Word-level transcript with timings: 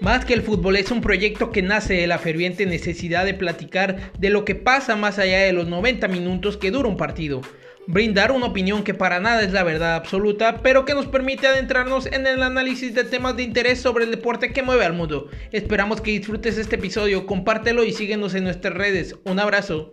Más 0.00 0.24
que 0.24 0.32
el 0.32 0.40
fútbol 0.40 0.76
es 0.76 0.90
un 0.90 1.02
proyecto 1.02 1.52
que 1.52 1.60
nace 1.60 1.92
de 1.92 2.06
la 2.06 2.18
ferviente 2.18 2.64
necesidad 2.64 3.26
de 3.26 3.34
platicar 3.34 4.12
de 4.18 4.30
lo 4.30 4.46
que 4.46 4.54
pasa 4.54 4.96
más 4.96 5.18
allá 5.18 5.40
de 5.40 5.52
los 5.52 5.68
90 5.68 6.08
minutos 6.08 6.56
que 6.56 6.70
dura 6.70 6.88
un 6.88 6.96
partido. 6.96 7.42
Brindar 7.86 8.32
una 8.32 8.46
opinión 8.46 8.82
que 8.82 8.94
para 8.94 9.20
nada 9.20 9.42
es 9.42 9.52
la 9.52 9.62
verdad 9.62 9.96
absoluta, 9.96 10.62
pero 10.62 10.86
que 10.86 10.94
nos 10.94 11.04
permite 11.04 11.48
adentrarnos 11.48 12.06
en 12.06 12.26
el 12.26 12.42
análisis 12.42 12.94
de 12.94 13.04
temas 13.04 13.36
de 13.36 13.42
interés 13.42 13.82
sobre 13.82 14.04
el 14.04 14.10
deporte 14.10 14.54
que 14.54 14.62
mueve 14.62 14.86
al 14.86 14.94
mundo. 14.94 15.28
Esperamos 15.52 16.00
que 16.00 16.12
disfrutes 16.12 16.56
este 16.56 16.76
episodio, 16.76 17.26
compártelo 17.26 17.84
y 17.84 17.92
síguenos 17.92 18.34
en 18.34 18.44
nuestras 18.44 18.72
redes. 18.72 19.16
Un 19.24 19.38
abrazo. 19.38 19.90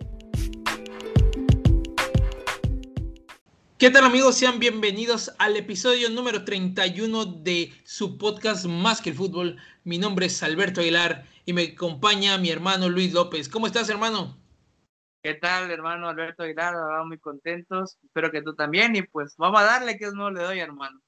¿Qué 3.78 3.90
tal 3.90 4.02
amigos? 4.02 4.34
Sean 4.34 4.58
bienvenidos 4.58 5.30
al 5.38 5.56
episodio 5.56 6.10
número 6.10 6.44
31 6.44 7.26
de 7.26 7.72
su 7.84 8.18
podcast 8.18 8.64
Más 8.64 9.00
que 9.00 9.10
el 9.10 9.16
Fútbol. 9.16 9.56
Mi 9.88 9.96
nombre 9.96 10.26
es 10.26 10.42
Alberto 10.42 10.82
Aguilar 10.82 11.24
y 11.46 11.54
me 11.54 11.62
acompaña 11.62 12.36
mi 12.36 12.50
hermano 12.50 12.90
Luis 12.90 13.14
López. 13.14 13.48
¿Cómo 13.48 13.66
estás 13.66 13.88
hermano? 13.88 14.36
¿Qué 15.22 15.32
tal 15.32 15.70
hermano 15.70 16.10
Alberto 16.10 16.42
Aguilar? 16.42 16.74
Vamos 16.74 17.06
muy 17.06 17.18
contentos. 17.18 17.96
Espero 18.04 18.30
que 18.30 18.42
tú 18.42 18.54
también 18.54 18.94
y 18.96 19.00
pues 19.00 19.34
vamos 19.38 19.58
a 19.62 19.64
darle 19.64 19.96
que 19.96 20.10
no 20.10 20.30
le 20.30 20.42
doy 20.42 20.58
hermano. 20.58 21.00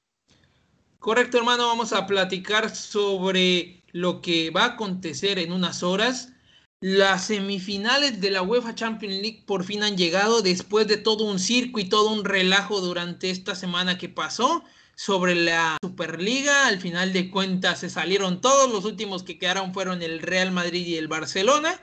Correcto 0.99 1.37
hermano, 1.37 1.67
vamos 1.67 1.93
a 1.93 2.07
platicar 2.07 2.75
sobre 2.75 3.83
lo 3.93 4.23
que 4.23 4.49
va 4.49 4.63
a 4.63 4.69
acontecer 4.69 5.39
en 5.39 5.53
unas 5.53 5.83
horas 5.83 6.33
las 6.81 7.27
semifinales 7.27 8.23
de 8.23 8.31
la 8.31 8.41
UEFA 8.41 8.75
Champions 8.75 9.17
League 9.17 9.43
por 9.45 9.65
fin 9.65 9.83
han 9.83 9.99
llegado 9.99 10.41
después 10.41 10.89
de 10.89 10.97
todo 10.97 11.25
un 11.25 11.39
circo 11.39 11.79
y 11.81 11.91
todo 11.91 12.09
un 12.11 12.25
relajo 12.25 12.81
durante 12.81 13.29
esta 13.29 13.55
semana 13.55 13.99
que 13.99 14.09
pasó 14.09 14.65
sobre 15.01 15.35
la 15.35 15.79
Superliga. 15.83 16.67
Al 16.67 16.79
final 16.79 17.15
de 17.15 17.31
cuentas 17.31 17.81
se 17.81 17.89
salieron 17.89 18.43
todos, 18.43 18.71
los 18.71 18.85
últimos 18.85 19.23
que 19.23 19.39
quedaron 19.39 19.73
fueron 19.73 20.03
el 20.03 20.21
Real 20.21 20.51
Madrid 20.53 20.87
y 20.87 20.97
el 20.97 21.09
Barcelona. 21.09 21.81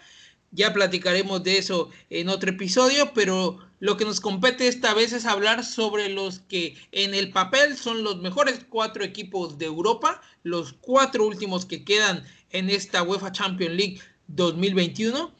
Ya 0.51 0.71
platicaremos 0.71 1.43
de 1.43 1.57
eso 1.57 1.89
en 2.11 2.29
otro 2.29 2.51
episodio, 2.51 3.13
pero 3.15 3.57
lo 3.79 3.97
que 3.97 4.05
nos 4.05 4.19
compete 4.19 4.67
esta 4.67 4.93
vez 4.93 5.13
es 5.13 5.25
hablar 5.25 5.65
sobre 5.65 6.09
los 6.09 6.41
que 6.41 6.77
en 6.91 7.15
el 7.15 7.31
papel 7.31 7.75
son 7.75 8.03
los 8.03 8.17
mejores 8.17 8.59
cuatro 8.69 9.03
equipos 9.03 9.57
de 9.57 9.65
Europa, 9.65 10.21
los 10.43 10.73
cuatro 10.73 11.25
últimos 11.25 11.65
que 11.65 11.83
quedan 11.83 12.23
en 12.51 12.69
esta 12.69 13.01
UEFA 13.01 13.31
Champions 13.31 13.75
League 13.75 13.99
2021. 14.27 15.33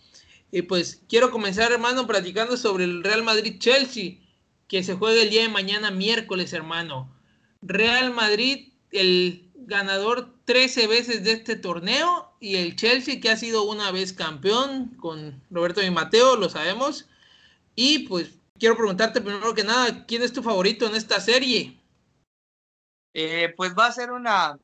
Y 0.51 0.63
pues 0.63 1.03
quiero 1.07 1.29
comenzar, 1.29 1.71
hermano, 1.71 2.07
platicando 2.07 2.57
sobre 2.57 2.85
el 2.85 3.03
Real 3.03 3.21
Madrid-Chelsea, 3.21 4.17
que 4.67 4.83
se 4.83 4.95
juega 4.95 5.21
el 5.21 5.29
día 5.29 5.43
de 5.43 5.49
mañana, 5.49 5.91
miércoles, 5.91 6.53
hermano. 6.53 7.15
Real 7.61 8.13
Madrid, 8.13 8.73
el 8.91 9.51
ganador 9.55 10.33
13 10.45 10.87
veces 10.87 11.23
de 11.23 11.33
este 11.33 11.55
torneo, 11.55 12.35
y 12.39 12.57
el 12.57 12.75
Chelsea, 12.75 13.19
que 13.19 13.29
ha 13.29 13.37
sido 13.37 13.63
una 13.63 13.91
vez 13.91 14.13
campeón 14.13 14.95
con 14.99 15.43
Roberto 15.49 15.81
y 15.81 15.89
Mateo, 15.89 16.35
lo 16.35 16.49
sabemos. 16.49 17.09
Y 17.75 18.07
pues 18.07 18.39
quiero 18.59 18.75
preguntarte 18.75 19.21
primero 19.21 19.53
que 19.53 19.63
nada, 19.63 20.05
¿quién 20.05 20.21
es 20.23 20.33
tu 20.33 20.43
favorito 20.43 20.85
en 20.87 20.95
esta 20.95 21.19
serie? 21.19 21.79
Eh, 23.13 23.53
pues 23.57 23.73
va 23.77 23.87
a 23.87 23.91
ser 23.91 24.11
una 24.11 24.57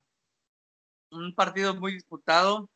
un 1.11 1.35
partido 1.35 1.75
muy 1.75 1.93
disputado 1.93 2.69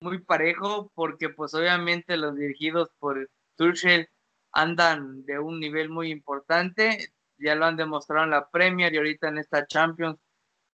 muy 0.00 0.20
parejo 0.20 0.90
porque 0.94 1.28
pues 1.28 1.54
obviamente 1.54 2.16
los 2.16 2.36
dirigidos 2.36 2.88
por 2.98 3.28
Tuchel 3.56 4.08
andan 4.52 5.24
de 5.24 5.38
un 5.38 5.60
nivel 5.60 5.90
muy 5.90 6.10
importante, 6.10 7.12
ya 7.38 7.54
lo 7.54 7.66
han 7.66 7.76
demostrado 7.76 8.24
en 8.24 8.30
la 8.30 8.48
Premier 8.48 8.92
y 8.92 8.98
ahorita 8.98 9.28
en 9.28 9.38
esta 9.38 9.66
Champions 9.66 10.18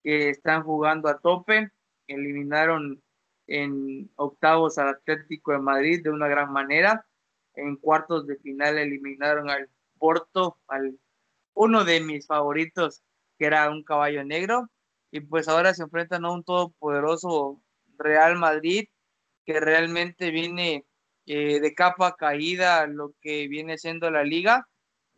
que 0.04 0.30
están 0.30 0.64
jugando 0.64 1.10
a 1.10 1.20
tope, 1.20 1.72
eliminaron 2.08 3.02
en 3.48 4.12
octavos 4.16 4.78
al 4.78 4.90
Atlético 4.90 5.52
de 5.52 5.60
Madrid 5.60 6.04
de 6.04 6.10
una 6.10 6.28
gran 6.28 6.52
manera, 6.52 7.06
en 7.56 7.76
cuartos 7.78 8.28
de 8.28 8.38
final 8.38 8.78
eliminaron 8.78 9.50
al 9.50 9.70
Porto, 9.98 10.58
al 10.68 10.98
uno 11.54 11.84
de 11.86 12.02
mis 12.02 12.28
favoritos 12.28 13.04
que 13.38 13.46
era 13.46 13.70
un 13.70 13.84
caballo 13.84 14.24
negro. 14.24 14.70
Y 15.12 15.22
pues 15.22 15.48
ahora 15.48 15.74
se 15.74 15.84
enfrentan 15.84 16.26
a 16.26 16.32
un 16.32 16.44
todopoderoso 16.44 17.62
Real 17.98 18.36
Madrid 18.38 18.88
que 19.46 19.60
realmente 19.60 20.32
viene 20.32 20.86
eh, 21.26 21.60
de 21.60 21.76
capa 21.76 22.16
caída 22.16 22.88
lo 22.88 23.14
que 23.22 23.48
viene 23.48 23.78
siendo 23.78 24.10
la 24.10 24.24
liga, 24.24 24.68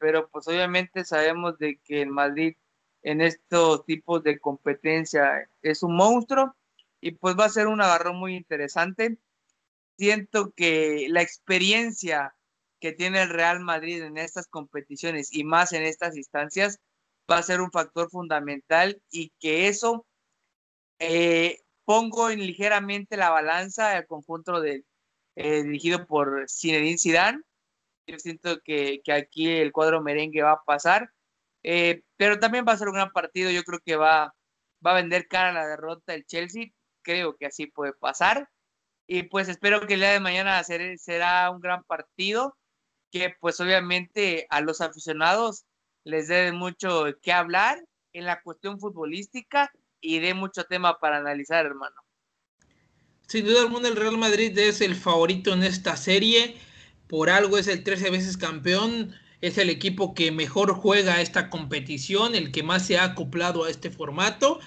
pero 0.05 0.29
pues 0.29 0.47
obviamente 0.47 1.03
sabemos 1.03 1.57
de 1.57 1.79
que 1.83 2.03
el 2.03 2.11
Madrid 2.11 2.55
en 3.01 3.21
estos 3.21 3.87
tipos 3.87 4.21
de 4.21 4.39
competencia 4.39 5.49
es 5.63 5.81
un 5.81 5.95
monstruo 5.95 6.55
y 7.01 7.13
pues 7.13 7.35
va 7.35 7.45
a 7.45 7.49
ser 7.49 7.65
un 7.65 7.81
agarrón 7.81 8.17
muy 8.17 8.35
interesante. 8.35 9.17
Siento 9.97 10.53
que 10.55 11.07
la 11.09 11.23
experiencia 11.23 12.35
que 12.79 12.91
tiene 12.91 13.23
el 13.23 13.29
Real 13.29 13.61
Madrid 13.61 14.03
en 14.03 14.19
estas 14.19 14.47
competiciones 14.47 15.33
y 15.33 15.43
más 15.43 15.73
en 15.73 15.81
estas 15.81 16.15
instancias 16.15 16.79
va 17.29 17.39
a 17.39 17.43
ser 17.43 17.61
un 17.61 17.71
factor 17.71 18.11
fundamental 18.11 19.01
y 19.09 19.31
que 19.39 19.69
eso 19.69 20.05
eh, 20.99 21.63
pongo 21.83 22.29
en 22.29 22.45
ligeramente 22.45 23.17
la 23.17 23.31
balanza 23.31 23.97
el 23.97 24.05
conjunto 24.05 24.61
de, 24.61 24.85
eh, 25.35 25.63
dirigido 25.63 26.05
por 26.05 26.45
Zinedine 26.47 26.99
Zidane. 26.99 27.41
Yo 28.07 28.19
siento 28.19 28.59
que, 28.63 29.01
que, 29.03 29.11
aquí 29.11 29.49
el 29.49 29.71
cuadro 29.71 30.01
merengue 30.01 30.43
va 30.43 30.53
a 30.53 30.63
pasar, 30.63 31.11
eh, 31.63 32.03
pero 32.17 32.39
también 32.39 32.65
va 32.67 32.73
a 32.73 32.77
ser 32.77 32.87
un 32.87 32.95
gran 32.95 33.11
partido. 33.11 33.49
Yo 33.51 33.63
creo 33.63 33.79
que 33.83 33.95
va, 33.95 34.33
va 34.85 34.91
a 34.91 34.95
vender 34.95 35.27
cara 35.27 35.49
a 35.49 35.53
la 35.53 35.67
derrota 35.67 36.13
del 36.13 36.25
Chelsea. 36.25 36.67
Creo 37.01 37.35
que 37.35 37.47
así 37.47 37.67
puede 37.67 37.93
pasar. 37.93 38.49
Y 39.07 39.23
pues 39.23 39.49
espero 39.49 39.85
que 39.85 39.95
el 39.95 39.99
día 40.01 40.11
de 40.11 40.19
mañana 40.19 40.63
será 40.63 41.49
un 41.51 41.59
gran 41.59 41.83
partido 41.83 42.57
que 43.11 43.33
pues 43.39 43.59
obviamente 43.59 44.47
a 44.49 44.61
los 44.61 44.81
aficionados 44.81 45.65
les 46.03 46.27
dé 46.27 46.51
mucho 46.51 47.05
que 47.21 47.31
hablar 47.31 47.83
en 48.13 48.25
la 48.25 48.41
cuestión 48.41 48.79
futbolística 48.79 49.71
y 50.01 50.19
de 50.19 50.33
mucho 50.33 50.63
tema 50.65 50.99
para 50.99 51.17
analizar, 51.17 51.65
hermano. 51.65 51.95
Sin 53.27 53.45
duda 53.45 53.61
alguna 53.61 53.87
el 53.87 53.95
Real 53.95 54.17
Madrid 54.17 54.57
es 54.57 54.81
el 54.81 54.95
favorito 54.95 55.53
en 55.53 55.63
esta 55.63 55.97
serie, 55.97 56.57
por 57.07 57.29
algo 57.29 57.57
es 57.57 57.67
el 57.67 57.83
13 57.83 58.09
veces 58.09 58.37
campeón, 58.37 59.13
es 59.41 59.57
el 59.57 59.69
equipo 59.69 60.13
que 60.13 60.31
mejor 60.31 60.73
juega 60.73 61.21
esta 61.21 61.49
competición, 61.49 62.35
el 62.35 62.51
que 62.51 62.63
más 62.63 62.85
se 62.85 62.97
ha 62.97 63.03
acoplado 63.03 63.63
a 63.63 63.69
este 63.69 63.91
formato. 63.91 64.59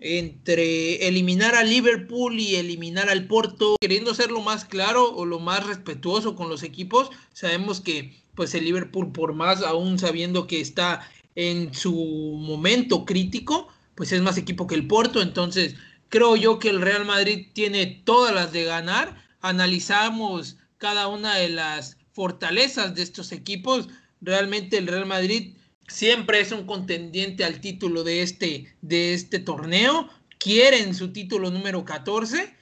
Entre 0.00 1.06
eliminar 1.06 1.54
a 1.54 1.62
Liverpool 1.62 2.40
y 2.40 2.56
eliminar 2.56 3.08
al 3.08 3.26
Porto, 3.26 3.76
queriendo 3.80 4.14
ser 4.14 4.30
lo 4.30 4.40
más 4.40 4.64
claro 4.64 5.14
o 5.14 5.26
lo 5.26 5.38
más 5.38 5.66
respetuoso 5.66 6.34
con 6.34 6.48
los 6.48 6.62
equipos, 6.62 7.10
sabemos 7.32 7.80
que 7.80 8.16
pues 8.34 8.54
el 8.54 8.64
Liverpool 8.64 9.12
por 9.12 9.34
más 9.34 9.62
aún 9.62 9.98
sabiendo 9.98 10.46
que 10.46 10.60
está 10.60 11.08
en 11.34 11.74
su 11.74 11.94
momento 11.94 13.04
crítico, 13.04 13.68
pues 13.94 14.12
es 14.12 14.22
más 14.22 14.38
equipo 14.38 14.66
que 14.66 14.74
el 14.74 14.86
Porto, 14.86 15.20
entonces 15.20 15.76
creo 16.08 16.36
yo 16.36 16.58
que 16.58 16.70
el 16.70 16.80
Real 16.80 17.04
Madrid 17.04 17.48
tiene 17.52 17.86
todas 17.86 18.34
las 18.34 18.52
de 18.52 18.64
ganar. 18.64 19.22
Analizamos 19.40 20.56
cada 20.82 21.06
una 21.06 21.36
de 21.36 21.48
las 21.48 21.96
fortalezas 22.10 22.96
de 22.96 23.04
estos 23.04 23.30
equipos. 23.30 23.88
Realmente 24.20 24.78
el 24.78 24.88
Real 24.88 25.06
Madrid 25.06 25.54
siempre 25.86 26.40
es 26.40 26.50
un 26.50 26.66
contendiente 26.66 27.44
al 27.44 27.60
título 27.60 28.02
de 28.02 28.22
este, 28.22 28.74
de 28.82 29.14
este 29.14 29.38
torneo. 29.38 30.08
Quieren 30.38 30.96
su 30.96 31.12
título 31.12 31.52
número 31.52 31.84
14 31.84 32.52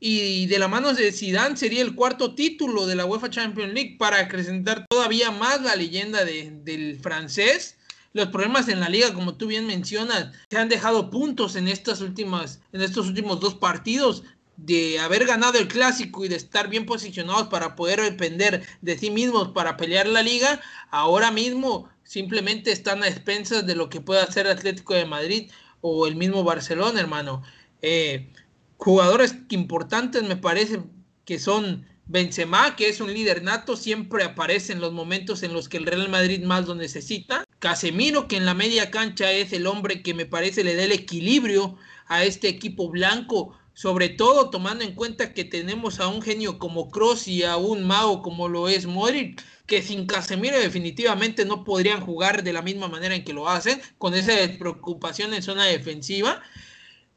y 0.00 0.46
de 0.46 0.58
la 0.58 0.66
mano 0.66 0.92
de 0.92 1.12
Zidane 1.12 1.56
sería 1.56 1.82
el 1.82 1.94
cuarto 1.94 2.34
título 2.34 2.84
de 2.84 2.96
la 2.96 3.06
UEFA 3.06 3.30
Champions 3.30 3.72
League 3.72 3.94
para 3.96 4.18
acrecentar 4.18 4.84
todavía 4.88 5.30
más 5.30 5.62
la 5.62 5.76
leyenda 5.76 6.24
del 6.24 6.98
francés 7.00 7.78
los 8.14 8.28
problemas 8.28 8.68
en 8.68 8.80
la 8.80 8.88
liga, 8.88 9.12
como 9.14 9.36
tú 9.36 9.46
bien 9.46 9.66
mencionas, 9.66 10.32
se 10.50 10.58
han 10.58 10.68
dejado 10.68 11.10
puntos 11.10 11.56
en 11.56 11.68
estas 11.68 12.00
últimas, 12.00 12.60
en 12.72 12.80
estos 12.80 13.06
últimos 13.06 13.38
dos 13.38 13.54
partidos 13.54 14.24
de 14.58 14.98
haber 14.98 15.24
ganado 15.24 15.58
el 15.58 15.68
clásico 15.68 16.24
y 16.24 16.28
de 16.28 16.34
estar 16.36 16.68
bien 16.68 16.84
posicionados 16.84 17.46
para 17.46 17.76
poder 17.76 18.02
depender 18.02 18.66
de 18.82 18.98
sí 18.98 19.08
mismos 19.08 19.48
para 19.50 19.76
pelear 19.76 20.06
la 20.08 20.20
liga, 20.20 20.60
ahora 20.90 21.30
mismo 21.30 21.88
simplemente 22.02 22.72
están 22.72 23.02
a 23.02 23.08
expensas 23.08 23.66
de 23.66 23.76
lo 23.76 23.88
que 23.88 24.00
pueda 24.00 24.24
hacer 24.24 24.48
Atlético 24.48 24.94
de 24.94 25.06
Madrid 25.06 25.50
o 25.80 26.08
el 26.08 26.16
mismo 26.16 26.42
Barcelona, 26.42 26.98
hermano. 26.98 27.42
Eh, 27.82 28.32
jugadores 28.78 29.36
importantes 29.50 30.24
me 30.24 30.36
parece 30.36 30.82
que 31.24 31.38
son 31.38 31.86
Benzema, 32.06 32.74
que 32.74 32.88
es 32.88 33.00
un 33.00 33.12
líder 33.12 33.42
nato, 33.42 33.76
siempre 33.76 34.24
aparece 34.24 34.72
en 34.72 34.80
los 34.80 34.92
momentos 34.92 35.42
en 35.44 35.52
los 35.52 35.68
que 35.68 35.76
el 35.76 35.86
Real 35.86 36.08
Madrid 36.08 36.42
más 36.42 36.66
lo 36.66 36.74
necesita. 36.74 37.44
Casemiro, 37.60 38.26
que 38.26 38.38
en 38.38 38.46
la 38.46 38.54
media 38.54 38.90
cancha 38.90 39.30
es 39.30 39.52
el 39.52 39.68
hombre 39.68 40.02
que 40.02 40.14
me 40.14 40.26
parece 40.26 40.64
le 40.64 40.74
da 40.74 40.84
el 40.84 40.92
equilibrio 40.92 41.76
a 42.06 42.24
este 42.24 42.48
equipo 42.48 42.88
blanco, 42.88 43.56
sobre 43.78 44.08
todo 44.08 44.50
tomando 44.50 44.82
en 44.82 44.92
cuenta 44.92 45.32
que 45.32 45.44
tenemos 45.44 46.00
a 46.00 46.08
un 46.08 46.20
genio 46.20 46.58
como 46.58 46.90
Cross 46.90 47.28
y 47.28 47.44
a 47.44 47.56
un 47.56 47.86
mago 47.86 48.22
como 48.22 48.48
lo 48.48 48.68
es 48.68 48.86
Modric, 48.86 49.40
que 49.66 49.82
sin 49.82 50.04
Casemiro 50.04 50.58
definitivamente 50.58 51.44
no 51.44 51.62
podrían 51.62 52.00
jugar 52.00 52.42
de 52.42 52.52
la 52.52 52.60
misma 52.60 52.88
manera 52.88 53.14
en 53.14 53.22
que 53.22 53.32
lo 53.32 53.48
hacen, 53.48 53.80
con 53.96 54.14
esa 54.14 54.32
despreocupación 54.32 55.32
en 55.32 55.44
zona 55.44 55.64
defensiva. 55.66 56.42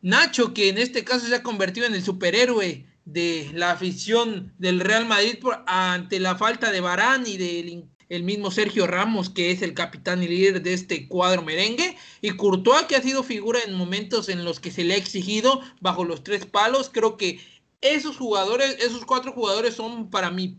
Nacho, 0.04 0.54
que 0.54 0.70
en 0.70 0.78
este 0.78 1.04
caso 1.04 1.26
se 1.26 1.34
ha 1.34 1.42
convertido 1.42 1.88
en 1.88 1.96
el 1.96 2.04
superhéroe 2.04 2.86
de 3.06 3.50
la 3.56 3.72
afición 3.72 4.54
del 4.60 4.82
Real 4.82 5.08
Madrid 5.08 5.40
ante 5.66 6.20
la 6.20 6.36
falta 6.36 6.72
de 6.72 6.80
Barán 6.80 7.26
y 7.26 7.38
del 7.38 7.70
el 8.12 8.24
mismo 8.24 8.52
Sergio 8.52 8.88
Ramos, 8.88 9.30
que 9.30 9.52
es 9.52 9.62
el 9.62 9.74
capitán 9.74 10.22
y 10.22 10.28
líder 10.28 10.62
de 10.62 10.74
este 10.74 11.08
cuadro 11.08 11.44
merengue, 11.44 11.96
y 12.20 12.32
Courtois, 12.32 12.84
que 12.84 12.98
ha 12.98 13.02
sido 13.02 13.24
figura 13.24 13.62
en 13.66 13.74
momentos 13.74 14.28
en 14.28 14.44
los 14.44 14.60
que 14.60 14.70
se 14.70 14.84
le 14.84 14.96
ha 14.96 14.98
exigido 14.98 15.62
bajo 15.80 16.04
los 16.04 16.22
tres 16.22 16.46
palos. 16.46 16.90
Creo 16.92 17.16
que 17.16 17.40
esos 17.80 18.18
jugadores, 18.18 18.76
esos 18.80 19.06
cuatro 19.06 19.32
jugadores 19.32 19.76
son 19.76 20.10
para 20.10 20.30
mí 20.30 20.58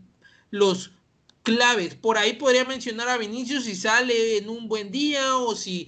los 0.49 0.93
claves. 1.43 1.93
Por 1.93 2.17
ahí 2.17 2.33
podría 2.33 2.65
mencionar 2.65 3.07
a 3.07 3.19
Vinicius 3.19 3.65
si 3.65 3.75
sale 3.75 4.37
en 4.37 4.49
un 4.49 4.67
buen 4.67 4.89
día 4.91 5.37
o 5.37 5.55
si 5.55 5.87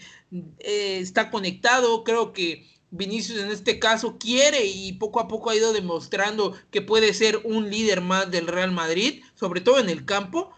eh, 0.60 1.00
está 1.02 1.32
conectado. 1.32 2.04
Creo 2.04 2.32
que 2.32 2.70
Vinicius 2.92 3.40
en 3.40 3.50
este 3.50 3.80
caso 3.80 4.18
quiere 4.20 4.68
y 4.68 4.94
poco 4.94 5.20
a 5.20 5.28
poco 5.28 5.50
ha 5.50 5.56
ido 5.56 5.74
demostrando 5.74 6.56
que 6.70 6.84
puede 6.84 7.12
ser 7.16 7.42
un 7.44 7.72
líder 7.72 8.02
más 8.02 8.30
del 8.30 8.46
Real 8.46 8.72
Madrid, 8.72 9.24
sobre 9.34 9.62
todo 9.62 9.80
en 9.80 9.90
el 9.90 10.06
campo. 10.06 10.54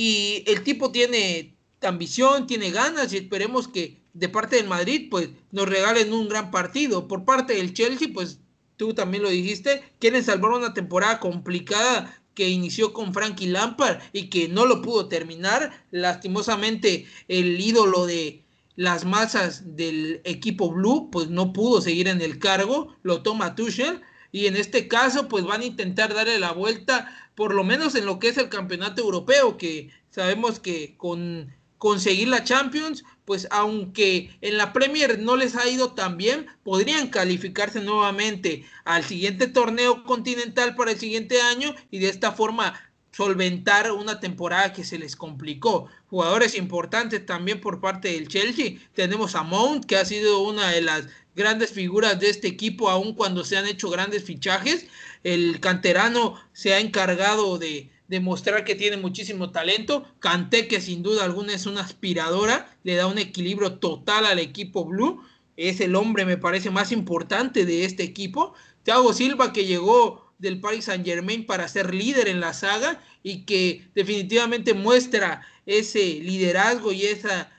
Y 0.00 0.44
el 0.46 0.62
tipo 0.62 0.92
tiene 0.92 1.56
ambición, 1.82 2.46
tiene 2.46 2.70
ganas 2.70 3.12
y 3.12 3.16
esperemos 3.16 3.66
que 3.66 4.00
de 4.12 4.28
parte 4.28 4.54
del 4.54 4.68
Madrid 4.68 5.08
pues 5.10 5.30
nos 5.50 5.68
regalen 5.68 6.12
un 6.12 6.28
gran 6.28 6.52
partido. 6.52 7.08
Por 7.08 7.24
parte 7.24 7.54
del 7.54 7.74
Chelsea 7.74 8.06
pues 8.14 8.38
tú 8.76 8.94
también 8.94 9.24
lo 9.24 9.28
dijiste, 9.28 9.82
quieren 9.98 10.22
salvar 10.22 10.52
una 10.52 10.72
temporada 10.72 11.18
complicada 11.18 12.16
que 12.34 12.48
inició 12.48 12.92
con 12.92 13.12
Frankie 13.12 13.48
Lampard 13.48 13.98
y 14.12 14.30
que 14.30 14.46
no 14.46 14.66
lo 14.66 14.82
pudo 14.82 15.08
terminar. 15.08 15.84
Lastimosamente 15.90 17.06
el 17.26 17.60
ídolo 17.60 18.06
de 18.06 18.44
las 18.76 19.04
masas 19.04 19.74
del 19.74 20.20
equipo 20.22 20.70
blue 20.70 21.10
pues 21.10 21.28
no 21.28 21.52
pudo 21.52 21.80
seguir 21.80 22.06
en 22.06 22.20
el 22.20 22.38
cargo, 22.38 22.94
lo 23.02 23.22
toma 23.22 23.56
Tuchel 23.56 24.00
y 24.30 24.46
en 24.46 24.54
este 24.54 24.86
caso 24.86 25.26
pues 25.26 25.44
van 25.44 25.62
a 25.62 25.66
intentar 25.66 26.14
darle 26.14 26.38
la 26.38 26.52
vuelta 26.52 27.27
por 27.38 27.54
lo 27.54 27.62
menos 27.62 27.94
en 27.94 28.04
lo 28.04 28.18
que 28.18 28.26
es 28.26 28.36
el 28.36 28.48
campeonato 28.48 29.00
europeo, 29.00 29.58
que 29.58 29.90
sabemos 30.10 30.58
que 30.58 30.96
con 30.96 31.54
conseguir 31.78 32.26
la 32.26 32.42
Champions, 32.42 33.04
pues 33.24 33.46
aunque 33.52 34.36
en 34.40 34.56
la 34.56 34.72
Premier 34.72 35.20
no 35.20 35.36
les 35.36 35.54
ha 35.54 35.68
ido 35.68 35.92
tan 35.92 36.16
bien, 36.16 36.48
podrían 36.64 37.10
calificarse 37.10 37.80
nuevamente 37.80 38.64
al 38.84 39.04
siguiente 39.04 39.46
torneo 39.46 40.02
continental 40.02 40.74
para 40.74 40.90
el 40.90 40.98
siguiente 40.98 41.40
año 41.40 41.76
y 41.92 42.00
de 42.00 42.08
esta 42.08 42.32
forma 42.32 42.74
solventar 43.12 43.92
una 43.92 44.18
temporada 44.18 44.72
que 44.72 44.82
se 44.82 44.98
les 44.98 45.14
complicó. 45.14 45.86
Jugadores 46.08 46.56
importantes 46.56 47.24
también 47.24 47.60
por 47.60 47.80
parte 47.80 48.12
del 48.14 48.26
Chelsea. 48.26 48.80
Tenemos 48.94 49.36
a 49.36 49.44
Mount, 49.44 49.84
que 49.84 49.96
ha 49.96 50.04
sido 50.04 50.40
una 50.40 50.70
de 50.70 50.82
las 50.82 51.06
grandes 51.36 51.70
figuras 51.70 52.18
de 52.18 52.30
este 52.30 52.48
equipo, 52.48 52.90
aun 52.90 53.14
cuando 53.14 53.44
se 53.44 53.56
han 53.56 53.66
hecho 53.66 53.90
grandes 53.90 54.24
fichajes. 54.24 54.86
El 55.24 55.60
canterano 55.60 56.34
se 56.52 56.74
ha 56.74 56.80
encargado 56.80 57.58
de 57.58 57.90
demostrar 58.08 58.64
que 58.64 58.74
tiene 58.74 58.96
muchísimo 58.96 59.50
talento. 59.50 60.04
Canté, 60.18 60.66
que 60.66 60.80
sin 60.80 61.02
duda 61.02 61.24
alguna 61.24 61.54
es 61.54 61.66
una 61.66 61.82
aspiradora, 61.82 62.76
le 62.82 62.94
da 62.94 63.06
un 63.06 63.18
equilibrio 63.18 63.74
total 63.74 64.26
al 64.26 64.38
equipo 64.38 64.84
blue. 64.84 65.22
Es 65.56 65.80
el 65.80 65.94
hombre, 65.94 66.24
me 66.24 66.38
parece, 66.38 66.70
más 66.70 66.92
importante 66.92 67.64
de 67.64 67.84
este 67.84 68.02
equipo. 68.02 68.54
Thiago 68.82 69.12
Silva, 69.12 69.52
que 69.52 69.66
llegó 69.66 70.32
del 70.38 70.60
Paris 70.60 70.86
Saint 70.86 71.04
Germain 71.04 71.44
para 71.46 71.68
ser 71.68 71.94
líder 71.94 72.28
en 72.28 72.40
la 72.40 72.54
saga 72.54 73.02
y 73.22 73.44
que 73.44 73.88
definitivamente 73.94 74.72
muestra 74.72 75.46
ese 75.66 76.20
liderazgo 76.20 76.92
y 76.92 77.04
esa 77.04 77.50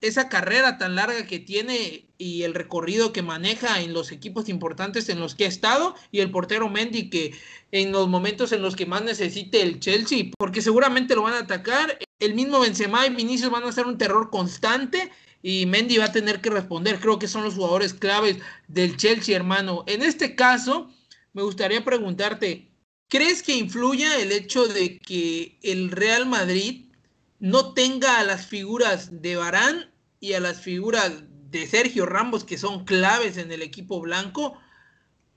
esa 0.00 0.28
carrera 0.28 0.78
tan 0.78 0.96
larga 0.96 1.26
que 1.26 1.38
tiene 1.38 2.06
y 2.18 2.42
el 2.42 2.54
recorrido 2.54 3.12
que 3.12 3.22
maneja 3.22 3.80
en 3.80 3.92
los 3.92 4.12
equipos 4.12 4.48
importantes 4.48 5.08
en 5.08 5.20
los 5.20 5.34
que 5.34 5.44
ha 5.44 5.48
estado 5.48 5.94
y 6.12 6.20
el 6.20 6.30
portero 6.30 6.68
Mendy 6.68 7.10
que 7.10 7.34
en 7.72 7.92
los 7.92 8.08
momentos 8.08 8.52
en 8.52 8.62
los 8.62 8.76
que 8.76 8.86
más 8.86 9.02
necesite 9.02 9.62
el 9.62 9.80
Chelsea, 9.80 10.30
porque 10.38 10.62
seguramente 10.62 11.14
lo 11.14 11.22
van 11.22 11.34
a 11.34 11.40
atacar, 11.40 11.98
el 12.20 12.34
mismo 12.34 12.60
Benzema 12.60 13.06
y 13.06 13.14
Vinicius 13.14 13.50
van 13.50 13.64
a 13.64 13.72
ser 13.72 13.86
un 13.86 13.98
terror 13.98 14.30
constante 14.30 15.10
y 15.42 15.66
Mendy 15.66 15.98
va 15.98 16.06
a 16.06 16.12
tener 16.12 16.40
que 16.40 16.50
responder, 16.50 17.00
creo 17.00 17.18
que 17.18 17.28
son 17.28 17.44
los 17.44 17.54
jugadores 17.54 17.92
claves 17.92 18.38
del 18.68 18.96
Chelsea, 18.96 19.36
hermano. 19.36 19.84
En 19.86 20.02
este 20.02 20.34
caso, 20.34 20.90
me 21.34 21.42
gustaría 21.42 21.84
preguntarte, 21.84 22.70
¿crees 23.08 23.42
que 23.42 23.56
influya 23.56 24.18
el 24.20 24.32
hecho 24.32 24.66
de 24.66 24.98
que 24.98 25.58
el 25.62 25.90
Real 25.90 26.26
Madrid 26.26 26.86
no 27.38 27.74
tenga 27.74 28.18
a 28.18 28.24
las 28.24 28.46
figuras 28.46 29.22
de 29.22 29.36
Barán 29.36 29.90
y 30.20 30.34
a 30.34 30.40
las 30.40 30.60
figuras 30.60 31.24
de 31.50 31.66
Sergio 31.66 32.06
Ramos 32.06 32.44
que 32.44 32.58
son 32.58 32.84
claves 32.84 33.36
en 33.36 33.52
el 33.52 33.62
equipo 33.62 34.00
blanco 34.00 34.58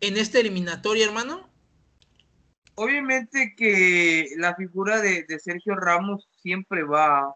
en 0.02 0.18
esta 0.18 0.40
eliminatoria, 0.40 1.06
hermano? 1.06 1.50
Obviamente 2.76 3.56
que 3.58 4.30
la 4.38 4.56
figura 4.56 5.02
de, 5.02 5.26
Sergio 5.40 5.76
Ramos 5.76 6.30
siempre 6.32 6.84
va, 6.84 7.36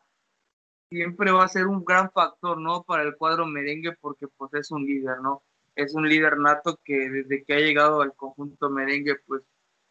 siempre 0.89 1.31
va 1.31 1.45
a 1.45 1.49
ser 1.49 1.65
un 1.65 1.83
gran 1.83 2.11
factor, 2.11 2.59
¿no? 2.59 2.83
Para 2.83 3.03
el 3.03 3.15
cuadro 3.15 3.47
merengue 3.47 3.93
porque 3.99 4.27
pues 4.27 4.53
es 4.53 4.69
un 4.69 4.85
líder, 4.85 5.19
¿no? 5.21 5.43
Es 5.75 5.95
un 5.95 6.07
líder 6.07 6.37
nato 6.37 6.79
que 6.83 7.09
desde 7.09 7.43
que 7.43 7.53
ha 7.53 7.59
llegado 7.59 8.01
al 8.01 8.13
conjunto 8.13 8.69
merengue 8.69 9.15
pues 9.25 9.41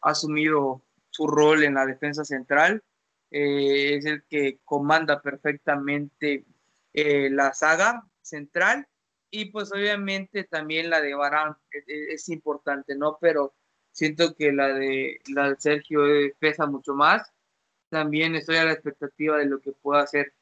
ha 0.02 0.10
asumido 0.10 0.82
su 1.10 1.26
rol 1.26 1.64
en 1.64 1.74
la 1.74 1.84
defensa 1.84 2.24
central. 2.24 2.82
Eh, 3.30 3.96
es 3.96 4.06
el 4.06 4.24
que 4.24 4.58
comanda 4.64 5.22
perfectamente 5.22 6.44
eh, 6.92 7.30
la 7.30 7.54
saga 7.54 8.04
central 8.20 8.88
y 9.30 9.46
pues 9.46 9.72
obviamente 9.72 10.44
también 10.44 10.90
la 10.90 11.00
de 11.00 11.14
Barán 11.14 11.56
es, 11.86 12.28
importante, 12.28 12.96
¿no? 12.96 13.18
Pero 13.20 13.54
siento 13.92 14.34
que 14.34 14.52
la 14.52 14.68
de, 14.74 15.20
la 15.28 15.54
Sergio 15.56 16.06
eh, 16.08 16.34
pesa 16.40 16.66
mucho 16.66 16.94
más. 16.94 17.32
También 17.88 18.34
estoy 18.34 18.56
a 18.56 18.64
la 18.64 18.72
expectativa 18.72 19.38
de 19.38 19.46
lo 19.46 19.60
que 19.60 19.72
pueda 19.72 20.02
hacer 20.02 20.34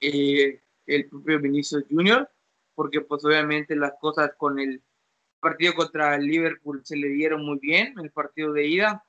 el 0.00 1.08
propio 1.08 1.40
Vinicius 1.40 1.84
Junior, 1.90 2.30
porque 2.74 3.00
pues 3.00 3.24
obviamente 3.24 3.74
las 3.76 3.94
cosas 3.98 4.32
con 4.36 4.58
el 4.58 4.82
partido 5.40 5.74
contra 5.74 6.18
Liverpool 6.18 6.82
se 6.84 6.96
le 6.96 7.08
dieron 7.08 7.44
muy 7.44 7.58
bien, 7.58 7.94
el 7.98 8.10
partido 8.10 8.52
de 8.52 8.66
ida. 8.66 9.04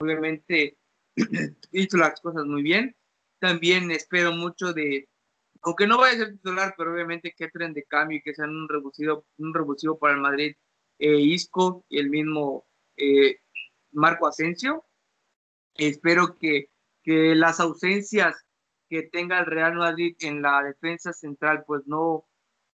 Obviamente 0.00 0.79
hizo 1.72 1.96
las 1.96 2.20
cosas 2.20 2.44
muy 2.44 2.62
bien. 2.62 2.96
También 3.38 3.90
espero 3.90 4.32
mucho 4.32 4.72
de, 4.72 5.08
aunque 5.62 5.86
no 5.86 5.98
vaya 5.98 6.14
a 6.14 6.18
ser 6.18 6.32
titular, 6.32 6.74
pero 6.76 6.92
obviamente 6.92 7.34
que 7.36 7.44
entren 7.44 7.72
de 7.72 7.84
cambio 7.84 8.18
y 8.18 8.22
que 8.22 8.34
sean 8.34 8.50
un 8.50 8.68
revulsivo, 8.68 9.24
un 9.38 9.54
revulsivo 9.54 9.98
para 9.98 10.14
el 10.14 10.20
Madrid, 10.20 10.54
eh, 10.98 11.16
Isco 11.16 11.84
y 11.88 11.98
el 11.98 12.10
mismo 12.10 12.66
eh, 12.96 13.40
Marco 13.92 14.26
Asensio. 14.26 14.84
Espero 15.74 16.36
que, 16.38 16.70
que 17.02 17.34
las 17.34 17.60
ausencias 17.60 18.36
que 18.88 19.02
tenga 19.04 19.38
el 19.38 19.46
Real 19.46 19.74
Madrid 19.74 20.16
en 20.20 20.42
la 20.42 20.62
defensa 20.62 21.12
central 21.12 21.64
pues 21.66 21.86
no, 21.86 22.28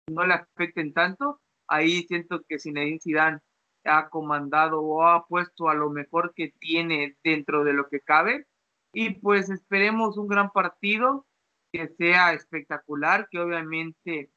no 0.07 0.25
le 0.25 0.33
afecten 0.33 0.93
tanto. 0.93 1.41
Ahí 1.67 2.03
siento 2.07 2.41
que 2.47 2.59
Zinedine 2.59 2.99
Zidane 2.99 3.39
ha 3.85 4.09
comandado 4.09 4.81
o 4.81 5.03
ha 5.03 5.25
puesto 5.27 5.69
a 5.69 5.75
lo 5.75 5.89
mejor 5.89 6.33
que 6.35 6.53
tiene 6.59 7.17
dentro 7.23 7.63
de 7.63 7.73
lo 7.73 7.87
que 7.89 8.01
cabe. 8.01 8.45
Y 8.93 9.11
pues 9.11 9.49
esperemos 9.49 10.17
un 10.17 10.27
gran 10.27 10.51
partido 10.51 11.25
que 11.71 11.89
sea 11.97 12.33
espectacular, 12.33 13.27
que 13.29 13.39
obviamente 13.39 14.31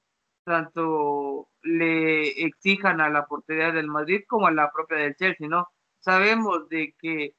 tanto 0.45 1.49
le 1.63 2.45
exijan 2.45 3.01
a 3.01 3.09
la 3.11 3.27
portería 3.27 3.73
del 3.73 3.87
Madrid 3.87 4.23
como 4.27 4.47
a 4.47 4.53
la 4.53 4.71
propia 4.73 4.99
del 4.99 5.17
Chelsea, 5.17 5.49
¿no? 5.49 5.69
Sabemos 6.01 6.69
de 6.69 6.95
que 6.99 7.35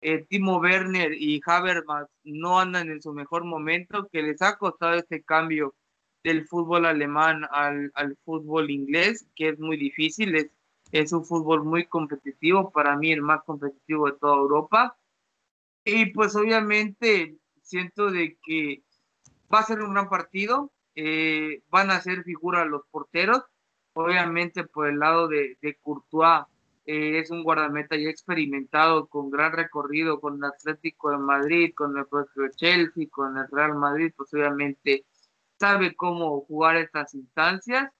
eh, 0.00 0.24
Timo 0.28 0.58
Werner 0.58 1.14
y 1.14 1.40
Havertz 1.44 1.86
no 2.24 2.60
andan 2.60 2.90
en 2.90 3.02
su 3.02 3.12
mejor 3.12 3.44
momento, 3.44 4.08
que 4.12 4.22
les 4.22 4.40
ha 4.42 4.56
costado 4.58 4.94
este 4.94 5.22
cambio 5.22 5.74
del 6.22 6.46
fútbol 6.46 6.86
alemán 6.86 7.46
al, 7.50 7.90
al 7.94 8.16
fútbol 8.24 8.70
inglés, 8.70 9.26
que 9.34 9.50
es 9.50 9.58
muy 9.58 9.76
difícil, 9.76 10.34
es, 10.36 10.50
es 10.94 11.12
un 11.12 11.24
fútbol 11.24 11.64
muy 11.64 11.86
competitivo, 11.86 12.70
para 12.70 12.96
mí 12.96 13.10
el 13.10 13.20
más 13.20 13.42
competitivo 13.42 14.06
de 14.06 14.16
toda 14.16 14.36
Europa. 14.36 14.96
Y 15.84 16.06
pues 16.12 16.36
obviamente 16.36 17.36
siento 17.62 18.12
de 18.12 18.38
que 18.44 18.84
va 19.52 19.58
a 19.58 19.64
ser 19.64 19.82
un 19.82 19.92
gran 19.92 20.08
partido, 20.08 20.72
eh, 20.94 21.62
van 21.68 21.90
a 21.90 22.00
ser 22.00 22.22
figuras 22.22 22.68
los 22.68 22.82
porteros, 22.92 23.42
obviamente 23.94 24.62
por 24.62 24.86
el 24.86 25.00
lado 25.00 25.26
de, 25.26 25.58
de 25.60 25.74
Courtois 25.82 26.44
eh, 26.86 27.18
es 27.18 27.30
un 27.32 27.42
guardameta 27.42 27.96
ya 27.96 28.08
experimentado, 28.08 29.08
con 29.08 29.30
gran 29.30 29.52
recorrido 29.52 30.20
con 30.20 30.36
el 30.36 30.44
Atlético 30.44 31.10
de 31.10 31.18
Madrid, 31.18 31.74
con 31.74 31.96
el 31.98 32.06
propio 32.06 32.48
Chelsea, 32.54 33.08
con 33.10 33.36
el 33.36 33.48
Real 33.50 33.74
Madrid, 33.74 34.12
pues 34.16 34.32
obviamente 34.32 35.06
sabe 35.58 35.96
cómo 35.96 36.42
jugar 36.42 36.76
estas 36.76 37.14
instancias. 37.14 37.90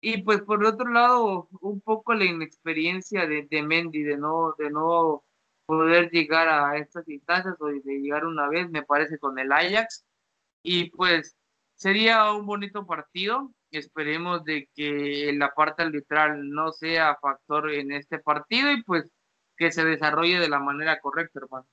Y 0.00 0.22
pues 0.22 0.42
por 0.42 0.64
otro 0.64 0.88
lado, 0.90 1.48
un 1.60 1.80
poco 1.80 2.14
la 2.14 2.24
inexperiencia 2.24 3.26
de, 3.26 3.46
de 3.50 3.62
Mendy, 3.62 4.02
de 4.02 4.16
no, 4.16 4.54
de 4.58 4.70
no 4.70 5.24
poder 5.66 6.10
llegar 6.10 6.48
a 6.48 6.76
estas 6.78 7.08
instancias 7.08 7.56
o 7.58 7.66
de 7.66 7.80
llegar 7.80 8.24
una 8.24 8.48
vez, 8.48 8.70
me 8.70 8.82
parece, 8.82 9.18
con 9.18 9.38
el 9.38 9.52
Ajax 9.52 10.04
y 10.62 10.90
pues 10.90 11.36
sería 11.76 12.32
un 12.32 12.44
bonito 12.44 12.86
partido. 12.86 13.52
Esperemos 13.70 14.44
de 14.44 14.68
que 14.74 15.32
la 15.34 15.54
parte 15.54 15.82
arbitral 15.82 16.50
no 16.50 16.72
sea 16.72 17.16
factor 17.20 17.70
en 17.72 17.92
este 17.92 18.18
partido 18.18 18.72
y 18.72 18.82
pues 18.82 19.04
que 19.56 19.70
se 19.70 19.84
desarrolle 19.84 20.38
de 20.38 20.48
la 20.48 20.58
manera 20.58 21.00
correcta, 21.00 21.40
hermano. 21.40 21.66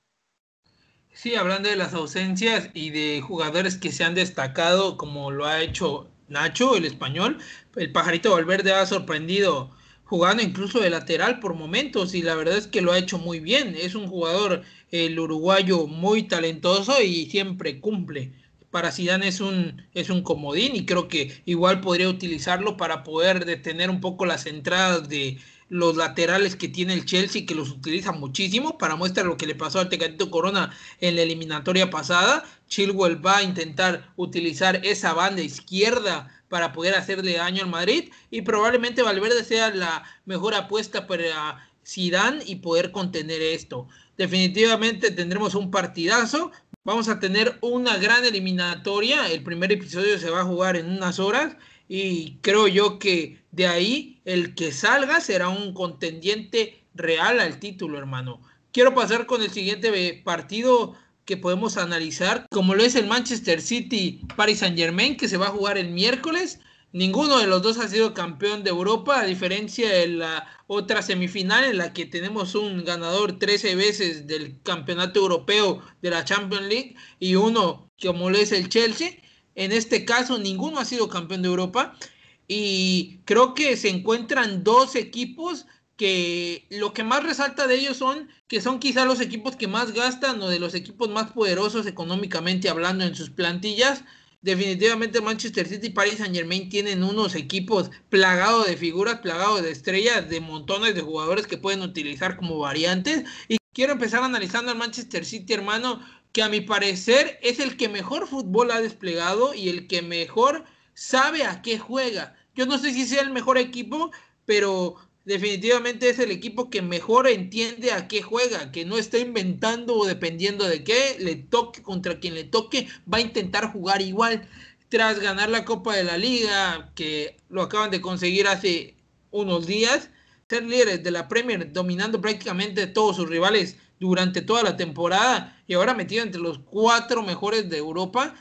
Sí, 1.12 1.36
hablando 1.36 1.68
de 1.68 1.76
las 1.76 1.94
ausencias 1.94 2.70
y 2.74 2.90
de 2.90 3.20
jugadores 3.20 3.76
que 3.76 3.92
se 3.92 4.04
han 4.04 4.14
destacado, 4.14 4.96
como 4.96 5.30
lo 5.30 5.46
ha 5.46 5.60
hecho 5.60 6.08
Nacho, 6.28 6.76
el 6.76 6.84
español, 6.84 7.38
el 7.76 7.92
pajarito 7.92 8.32
Valverde 8.32 8.72
ha 8.72 8.86
sorprendido 8.86 9.70
jugando 10.04 10.42
incluso 10.42 10.80
de 10.80 10.90
lateral 10.90 11.40
por 11.40 11.54
momentos 11.54 12.14
y 12.14 12.22
la 12.22 12.34
verdad 12.34 12.56
es 12.56 12.66
que 12.66 12.82
lo 12.82 12.92
ha 12.92 12.98
hecho 12.98 13.18
muy 13.18 13.40
bien. 13.40 13.74
Es 13.76 13.94
un 13.94 14.06
jugador, 14.08 14.62
el 14.90 15.18
uruguayo, 15.18 15.86
muy 15.86 16.24
talentoso 16.24 17.00
y 17.02 17.26
siempre 17.26 17.80
cumple. 17.80 18.32
Para 18.74 18.90
Zidane 18.90 19.28
es 19.28 19.40
un, 19.40 19.86
es 19.94 20.10
un 20.10 20.24
comodín 20.24 20.74
y 20.74 20.84
creo 20.84 21.06
que 21.06 21.40
igual 21.44 21.80
podría 21.80 22.08
utilizarlo 22.08 22.76
para 22.76 23.04
poder 23.04 23.44
detener 23.44 23.88
un 23.88 24.00
poco 24.00 24.26
las 24.26 24.46
entradas 24.46 25.08
de, 25.08 25.38
los 25.68 25.94
laterales 25.94 26.56
que 26.56 26.66
tiene 26.66 26.92
el 26.94 27.04
Chelsea, 27.04 27.46
que 27.46 27.54
los 27.54 27.70
utiliza 27.70 28.10
muchísimo, 28.10 28.76
para 28.76 28.96
muestra 28.96 29.22
lo 29.22 29.36
que 29.36 29.46
le 29.46 29.54
pasó 29.54 29.78
al 29.78 29.90
Tecatito 29.90 30.28
Corona 30.28 30.76
en 31.00 31.14
la 31.14 31.22
eliminatoria 31.22 31.88
pasada. 31.88 32.44
Chilwell 32.66 33.24
va 33.24 33.36
a 33.36 33.42
intentar 33.44 34.12
utilizar 34.16 34.84
esa 34.84 35.12
banda 35.12 35.40
izquierda 35.40 36.28
para 36.48 36.72
poder 36.72 36.96
hacerle 36.96 37.34
daño 37.34 37.62
al 37.62 37.70
Madrid 37.70 38.10
y 38.32 38.42
probablemente 38.42 39.02
Valverde 39.02 39.44
sea 39.44 39.70
la 39.70 40.02
mejor 40.26 40.52
apuesta 40.52 41.06
para 41.06 41.70
Zidane 41.86 42.42
y 42.44 42.56
poder 42.56 42.90
contener 42.90 43.40
esto. 43.40 43.86
Definitivamente 44.16 45.12
tendremos 45.12 45.54
un 45.54 45.70
partidazo. 45.70 46.50
Vamos 46.86 47.08
a 47.08 47.18
tener 47.18 47.56
una 47.62 47.96
gran 47.96 48.26
eliminatoria. 48.26 49.30
El 49.30 49.42
primer 49.42 49.72
episodio 49.72 50.18
se 50.18 50.28
va 50.28 50.40
a 50.40 50.44
jugar 50.44 50.76
en 50.76 50.90
unas 50.90 51.18
horas 51.18 51.56
y 51.88 52.36
creo 52.42 52.68
yo 52.68 52.98
que 52.98 53.42
de 53.52 53.66
ahí 53.66 54.20
el 54.26 54.54
que 54.54 54.70
salga 54.70 55.22
será 55.22 55.48
un 55.48 55.72
contendiente 55.72 56.84
real 56.94 57.40
al 57.40 57.58
título, 57.58 57.96
hermano. 57.96 58.42
Quiero 58.70 58.94
pasar 58.94 59.24
con 59.24 59.40
el 59.40 59.50
siguiente 59.50 60.20
partido 60.24 60.94
que 61.24 61.38
podemos 61.38 61.78
analizar, 61.78 62.46
como 62.50 62.74
lo 62.74 62.84
es 62.84 62.96
el 62.96 63.06
Manchester 63.06 63.62
City 63.62 64.20
Paris 64.36 64.58
Saint 64.58 64.76
Germain, 64.76 65.16
que 65.16 65.28
se 65.28 65.38
va 65.38 65.46
a 65.46 65.52
jugar 65.52 65.78
el 65.78 65.88
miércoles. 65.88 66.60
Ninguno 66.94 67.38
de 67.38 67.48
los 67.48 67.60
dos 67.60 67.78
ha 67.78 67.88
sido 67.88 68.14
campeón 68.14 68.62
de 68.62 68.70
Europa, 68.70 69.18
a 69.18 69.24
diferencia 69.24 69.90
de 69.90 70.06
la 70.06 70.46
otra 70.68 71.02
semifinal 71.02 71.64
en 71.64 71.78
la 71.78 71.92
que 71.92 72.06
tenemos 72.06 72.54
un 72.54 72.84
ganador 72.84 73.36
13 73.36 73.74
veces 73.74 74.28
del 74.28 74.62
campeonato 74.62 75.18
europeo 75.18 75.82
de 76.02 76.10
la 76.10 76.24
Champions 76.24 76.68
League 76.68 76.94
y 77.18 77.34
uno 77.34 77.90
como 78.00 78.30
lo 78.30 78.38
es 78.38 78.52
el 78.52 78.68
Chelsea. 78.68 79.10
En 79.56 79.72
este 79.72 80.04
caso, 80.04 80.38
ninguno 80.38 80.78
ha 80.78 80.84
sido 80.84 81.08
campeón 81.08 81.42
de 81.42 81.48
Europa 81.48 81.98
y 82.46 83.18
creo 83.24 83.54
que 83.54 83.76
se 83.76 83.88
encuentran 83.88 84.62
dos 84.62 84.94
equipos 84.94 85.66
que 85.96 86.64
lo 86.70 86.92
que 86.92 87.02
más 87.02 87.24
resalta 87.24 87.66
de 87.66 87.74
ellos 87.74 87.96
son 87.96 88.28
que 88.46 88.60
son 88.60 88.78
quizá 88.78 89.04
los 89.04 89.20
equipos 89.20 89.56
que 89.56 89.66
más 89.66 89.94
gastan 89.94 90.40
o 90.40 90.48
de 90.48 90.60
los 90.60 90.74
equipos 90.74 91.08
más 91.08 91.32
poderosos 91.32 91.86
económicamente 91.88 92.68
hablando 92.68 93.02
en 93.04 93.16
sus 93.16 93.30
plantillas. 93.30 94.04
Definitivamente 94.44 95.22
Manchester 95.22 95.66
City 95.66 95.86
y 95.86 95.90
Paris 95.90 96.18
Saint 96.18 96.34
Germain 96.36 96.68
tienen 96.68 97.02
unos 97.02 97.34
equipos 97.34 97.90
plagados 98.10 98.66
de 98.66 98.76
figuras, 98.76 99.20
plagados 99.20 99.62
de 99.62 99.70
estrellas, 99.70 100.28
de 100.28 100.38
montones 100.42 100.94
de 100.94 101.00
jugadores 101.00 101.46
que 101.46 101.56
pueden 101.56 101.80
utilizar 101.80 102.36
como 102.36 102.58
variantes. 102.58 103.24
Y 103.48 103.56
quiero 103.72 103.94
empezar 103.94 104.22
analizando 104.22 104.70
al 104.70 104.76
Manchester 104.76 105.24
City, 105.24 105.54
hermano, 105.54 105.98
que 106.32 106.42
a 106.42 106.50
mi 106.50 106.60
parecer 106.60 107.38
es 107.40 107.58
el 107.58 107.78
que 107.78 107.88
mejor 107.88 108.28
fútbol 108.28 108.70
ha 108.70 108.82
desplegado 108.82 109.54
y 109.54 109.70
el 109.70 109.86
que 109.86 110.02
mejor 110.02 110.66
sabe 110.92 111.44
a 111.44 111.62
qué 111.62 111.78
juega. 111.78 112.36
Yo 112.54 112.66
no 112.66 112.76
sé 112.76 112.92
si 112.92 113.06
sea 113.06 113.22
el 113.22 113.30
mejor 113.30 113.56
equipo, 113.56 114.10
pero 114.44 114.96
definitivamente 115.24 116.08
es 116.08 116.18
el 116.18 116.30
equipo 116.30 116.70
que 116.70 116.82
mejor 116.82 117.28
entiende 117.28 117.92
a 117.92 118.08
qué 118.08 118.22
juega, 118.22 118.70
que 118.72 118.84
no 118.84 118.96
está 118.98 119.18
inventando 119.18 119.94
o 119.96 120.06
dependiendo 120.06 120.66
de 120.66 120.84
qué, 120.84 121.16
le 121.18 121.36
toque 121.36 121.82
contra 121.82 122.20
quien 122.20 122.34
le 122.34 122.44
toque, 122.44 122.88
va 123.12 123.18
a 123.18 123.22
intentar 123.22 123.72
jugar 123.72 124.02
igual. 124.02 124.48
Tras 124.88 125.18
ganar 125.18 125.48
la 125.48 125.64
Copa 125.64 125.96
de 125.96 126.04
la 126.04 126.18
Liga, 126.18 126.92
que 126.94 127.36
lo 127.48 127.62
acaban 127.62 127.90
de 127.90 128.00
conseguir 128.00 128.46
hace 128.46 128.96
unos 129.30 129.66
días, 129.66 130.10
ser 130.48 130.62
líderes 130.62 131.02
de 131.02 131.10
la 131.10 131.26
Premier, 131.26 131.72
dominando 131.72 132.20
prácticamente 132.20 132.86
todos 132.86 133.16
sus 133.16 133.28
rivales 133.28 133.76
durante 133.98 134.42
toda 134.42 134.62
la 134.62 134.76
temporada 134.76 135.60
y 135.66 135.74
ahora 135.74 135.94
metido 135.94 136.22
entre 136.22 136.40
los 136.40 136.58
cuatro 136.58 137.22
mejores 137.22 137.68
de 137.70 137.78
Europa. 137.78 138.34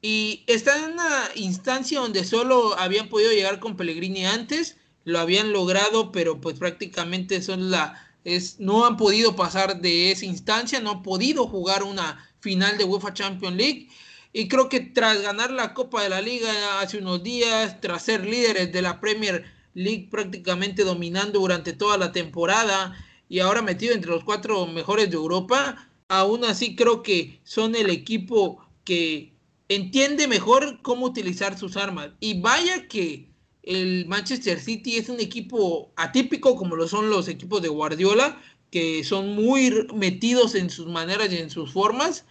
Y 0.00 0.42
está 0.48 0.76
en 0.78 0.94
una 0.94 1.28
instancia 1.36 2.00
donde 2.00 2.24
solo 2.24 2.76
habían 2.78 3.08
podido 3.08 3.30
llegar 3.30 3.60
con 3.60 3.76
Pellegrini 3.76 4.26
antes, 4.26 4.78
lo 5.04 5.18
habían 5.18 5.52
logrado, 5.52 6.12
pero 6.12 6.40
pues 6.40 6.58
prácticamente 6.58 7.42
son 7.42 7.70
la 7.70 8.08
es 8.24 8.60
no 8.60 8.86
han 8.86 8.96
podido 8.96 9.34
pasar 9.34 9.80
de 9.80 10.12
esa 10.12 10.26
instancia, 10.26 10.80
no 10.80 10.92
han 10.92 11.02
podido 11.02 11.46
jugar 11.46 11.82
una 11.82 12.24
final 12.40 12.78
de 12.78 12.84
UEFA 12.84 13.14
Champions 13.14 13.56
League. 13.56 13.88
Y 14.32 14.48
creo 14.48 14.68
que 14.68 14.80
tras 14.80 15.20
ganar 15.20 15.50
la 15.50 15.74
Copa 15.74 16.02
de 16.02 16.08
la 16.08 16.20
Liga 16.20 16.80
hace 16.80 16.98
unos 16.98 17.22
días, 17.22 17.80
tras 17.80 18.04
ser 18.04 18.24
líderes 18.24 18.72
de 18.72 18.82
la 18.82 19.00
Premier 19.00 19.44
League 19.74 20.08
prácticamente 20.10 20.84
dominando 20.84 21.40
durante 21.40 21.72
toda 21.72 21.98
la 21.98 22.12
temporada, 22.12 22.96
y 23.28 23.40
ahora 23.40 23.62
metido 23.62 23.94
entre 23.94 24.10
los 24.10 24.24
cuatro 24.24 24.66
mejores 24.66 25.10
de 25.10 25.16
Europa, 25.16 25.88
aún 26.08 26.44
así 26.44 26.76
creo 26.76 27.02
que 27.02 27.40
son 27.44 27.74
el 27.74 27.90
equipo 27.90 28.64
que 28.84 29.32
entiende 29.68 30.28
mejor 30.28 30.80
cómo 30.82 31.06
utilizar 31.06 31.58
sus 31.58 31.76
armas. 31.76 32.10
Y 32.20 32.40
vaya 32.40 32.88
que 32.88 33.31
el 33.62 34.06
Manchester 34.06 34.60
City 34.60 34.96
es 34.96 35.08
un 35.08 35.20
equipo 35.20 35.92
atípico 35.96 36.56
como 36.56 36.76
lo 36.76 36.88
son 36.88 37.10
los 37.10 37.28
equipos 37.28 37.62
de 37.62 37.68
Guardiola, 37.68 38.40
que 38.70 39.04
son 39.04 39.34
muy 39.34 39.86
metidos 39.94 40.54
en 40.54 40.70
sus 40.70 40.86
maneras 40.86 41.32
y 41.32 41.36
en 41.36 41.50
sus 41.50 41.72
formas. 41.72 42.24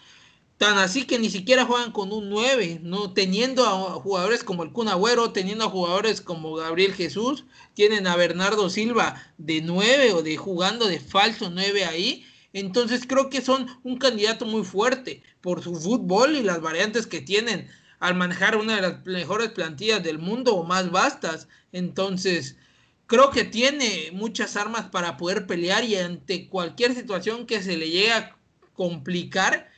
Tan 0.58 0.78
así 0.78 1.06
que 1.06 1.18
ni 1.18 1.30
siquiera 1.30 1.66
juegan 1.66 1.92
con 1.92 2.12
un 2.12 2.30
9, 2.30 2.82
¿no? 2.84 3.14
Teniendo 3.14 3.66
a 3.66 3.94
jugadores 3.94 4.44
como 4.44 4.64
el 4.64 4.72
Kun 4.72 4.90
Agüero, 4.90 5.32
teniendo 5.32 5.66
a 5.66 5.70
jugadores 5.70 6.22
como 6.22 6.54
Gabriel 6.54 6.94
Jesús, 6.94 7.46
tienen 7.74 8.06
a 8.06 8.16
Bernardo 8.16 8.70
Silva 8.70 9.16
de 9.40 9.62
9 9.62 10.14
o 10.14 10.22
de 10.22 10.38
jugando 10.38 10.88
de 10.88 11.00
falso 11.00 11.50
9 11.50 11.86
ahí. 11.86 12.26
Entonces 12.54 13.08
creo 13.08 13.30
que 13.30 13.42
son 13.42 13.68
un 13.84 13.98
candidato 13.98 14.46
muy 14.46 14.64
fuerte 14.64 15.24
por 15.42 15.64
su 15.64 15.76
fútbol 15.76 16.36
y 16.36 16.44
las 16.44 16.62
variantes 16.62 17.08
que 17.08 17.22
tienen 17.22 17.68
al 18.02 18.16
manejar 18.16 18.58
una 18.58 18.76
de 18.76 18.82
las 18.82 19.06
mejores 19.06 19.50
plantillas 19.52 20.04
del 20.04 20.20
mundo 20.20 20.56
o 20.56 20.66
más 20.66 20.92
vastas. 20.92 21.48
Entonces 21.72 22.58
creo 23.06 23.30
que 23.30 23.46
tiene 23.46 24.10
muchas 24.12 24.58
armas 24.58 24.90
para 24.90 25.18
poder 25.18 25.48
pelear 25.48 25.84
y 25.86 25.96
ante 25.96 26.50
cualquier 26.50 26.96
situación 26.96 27.46
que 27.46 27.62
se 27.62 27.78
le 27.78 27.90
llegue 27.90 28.12
a 28.12 28.36
complicar, 28.74 29.70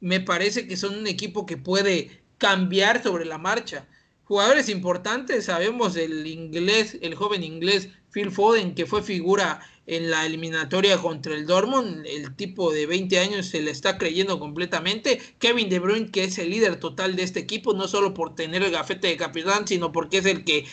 me 0.00 0.20
parece 0.20 0.68
que 0.68 0.76
son 0.76 0.94
un 0.98 1.06
equipo 1.08 1.46
que 1.46 1.56
puede 1.56 2.22
cambiar 2.38 3.02
sobre 3.02 3.24
la 3.24 3.38
marcha. 3.38 3.86
Jugadores 4.24 4.68
importantes, 4.68 5.46
sabemos 5.46 5.96
el 5.96 6.26
inglés, 6.26 6.96
el 7.02 7.16
joven 7.16 7.42
inglés 7.42 7.88
Phil 8.12 8.30
Foden, 8.30 8.74
que 8.76 8.86
fue 8.86 9.02
figura 9.02 9.60
en 9.86 10.10
la 10.10 10.24
eliminatoria 10.24 10.98
contra 10.98 11.34
el 11.34 11.46
Dortmund, 11.46 12.06
el 12.06 12.34
tipo 12.36 12.72
de 12.72 12.86
20 12.86 13.18
años 13.18 13.46
se 13.46 13.60
le 13.60 13.70
está 13.70 13.98
creyendo 13.98 14.38
completamente. 14.38 15.20
Kevin 15.38 15.68
De 15.68 15.78
Bruyne, 15.78 16.10
que 16.10 16.24
es 16.24 16.38
el 16.38 16.50
líder 16.50 16.80
total 16.80 17.16
de 17.16 17.22
este 17.22 17.40
equipo, 17.40 17.74
no 17.74 17.86
solo 17.88 18.14
por 18.14 18.34
tener 18.34 18.62
el 18.62 18.70
gafete 18.70 19.08
de 19.08 19.16
capitán, 19.16 19.66
sino 19.66 19.92
porque 19.92 20.18
es 20.18 20.26
el 20.26 20.44
que 20.44 20.64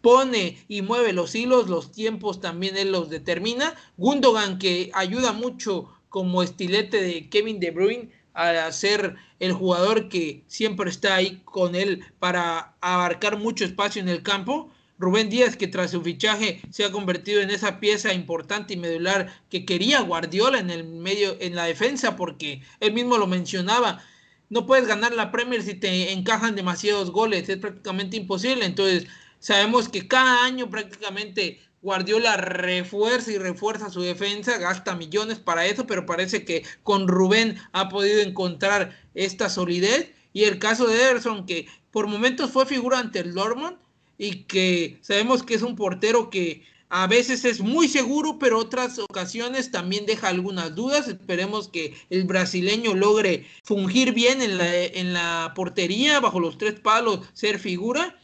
pone 0.00 0.64
y 0.68 0.82
mueve 0.82 1.12
los 1.12 1.34
hilos, 1.34 1.68
los 1.68 1.92
tiempos 1.92 2.40
también 2.40 2.76
él 2.76 2.92
los 2.92 3.10
determina. 3.10 3.74
Gundogan, 3.96 4.58
que 4.58 4.90
ayuda 4.94 5.32
mucho 5.32 5.90
como 6.08 6.42
estilete 6.42 7.02
de 7.02 7.28
Kevin 7.28 7.60
De 7.60 7.70
Bruyne 7.70 8.10
a 8.32 8.70
ser 8.72 9.16
el 9.38 9.52
jugador 9.52 10.08
que 10.08 10.44
siempre 10.46 10.88
está 10.88 11.16
ahí 11.16 11.40
con 11.44 11.74
él 11.74 12.04
para 12.18 12.74
abarcar 12.80 13.38
mucho 13.38 13.64
espacio 13.64 14.00
en 14.00 14.08
el 14.08 14.22
campo. 14.22 14.70
Rubén 15.00 15.30
Díaz, 15.30 15.56
que 15.56 15.66
tras 15.66 15.92
su 15.92 16.02
fichaje 16.02 16.60
se 16.70 16.84
ha 16.84 16.92
convertido 16.92 17.40
en 17.40 17.48
esa 17.48 17.80
pieza 17.80 18.12
importante 18.12 18.74
y 18.74 18.76
medular 18.76 19.32
que 19.48 19.64
quería 19.64 20.02
Guardiola 20.02 20.58
en 20.58 20.68
el 20.68 20.84
medio, 20.84 21.38
en 21.40 21.54
la 21.54 21.64
defensa, 21.64 22.16
porque 22.16 22.60
él 22.80 22.92
mismo 22.92 23.16
lo 23.16 23.26
mencionaba. 23.26 24.04
No 24.50 24.66
puedes 24.66 24.86
ganar 24.86 25.14
la 25.14 25.32
Premier 25.32 25.62
si 25.62 25.72
te 25.72 26.12
encajan 26.12 26.54
demasiados 26.54 27.10
goles, 27.12 27.48
es 27.48 27.56
prácticamente 27.56 28.18
imposible. 28.18 28.66
Entonces, 28.66 29.06
sabemos 29.38 29.88
que 29.88 30.06
cada 30.06 30.44
año 30.44 30.68
prácticamente 30.68 31.60
Guardiola 31.80 32.36
refuerza 32.36 33.32
y 33.32 33.38
refuerza 33.38 33.88
su 33.88 34.02
defensa, 34.02 34.58
gasta 34.58 34.94
millones 34.94 35.38
para 35.38 35.64
eso, 35.64 35.86
pero 35.86 36.04
parece 36.04 36.44
que 36.44 36.62
con 36.82 37.08
Rubén 37.08 37.56
ha 37.72 37.88
podido 37.88 38.20
encontrar 38.20 38.94
esta 39.14 39.48
solidez. 39.48 40.12
Y 40.34 40.44
el 40.44 40.58
caso 40.58 40.86
de 40.86 40.96
Ederson, 40.96 41.46
que 41.46 41.68
por 41.90 42.06
momentos 42.06 42.50
fue 42.50 42.66
figura 42.66 42.98
ante 42.98 43.20
el 43.20 43.32
Dortmund 43.32 43.78
y 44.20 44.44
que 44.44 44.98
sabemos 45.00 45.42
que 45.42 45.54
es 45.54 45.62
un 45.62 45.76
portero 45.76 46.28
que 46.28 46.62
a 46.90 47.06
veces 47.06 47.46
es 47.46 47.60
muy 47.60 47.88
seguro, 47.88 48.38
pero 48.38 48.58
otras 48.58 48.98
ocasiones 48.98 49.70
también 49.70 50.04
deja 50.04 50.28
algunas 50.28 50.74
dudas. 50.74 51.08
Esperemos 51.08 51.68
que 51.68 51.96
el 52.10 52.24
brasileño 52.24 52.94
logre 52.94 53.46
fungir 53.64 54.12
bien 54.12 54.42
en 54.42 54.58
la, 54.58 54.76
en 54.76 55.14
la 55.14 55.54
portería, 55.56 56.20
bajo 56.20 56.38
los 56.38 56.58
tres 56.58 56.78
palos, 56.80 57.20
ser 57.32 57.58
figura 57.58 58.20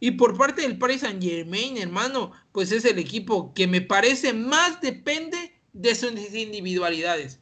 Y 0.00 0.12
por 0.12 0.36
parte 0.36 0.62
del 0.62 0.76
Paris 0.78 1.02
Saint 1.02 1.22
Germain, 1.22 1.78
hermano, 1.78 2.32
pues 2.52 2.72
es 2.72 2.84
el 2.84 2.98
equipo 2.98 3.54
que 3.54 3.68
me 3.68 3.80
parece 3.80 4.32
más 4.32 4.80
depende 4.80 5.54
de 5.72 5.94
sus 5.94 6.12
individualidades. 6.34 7.40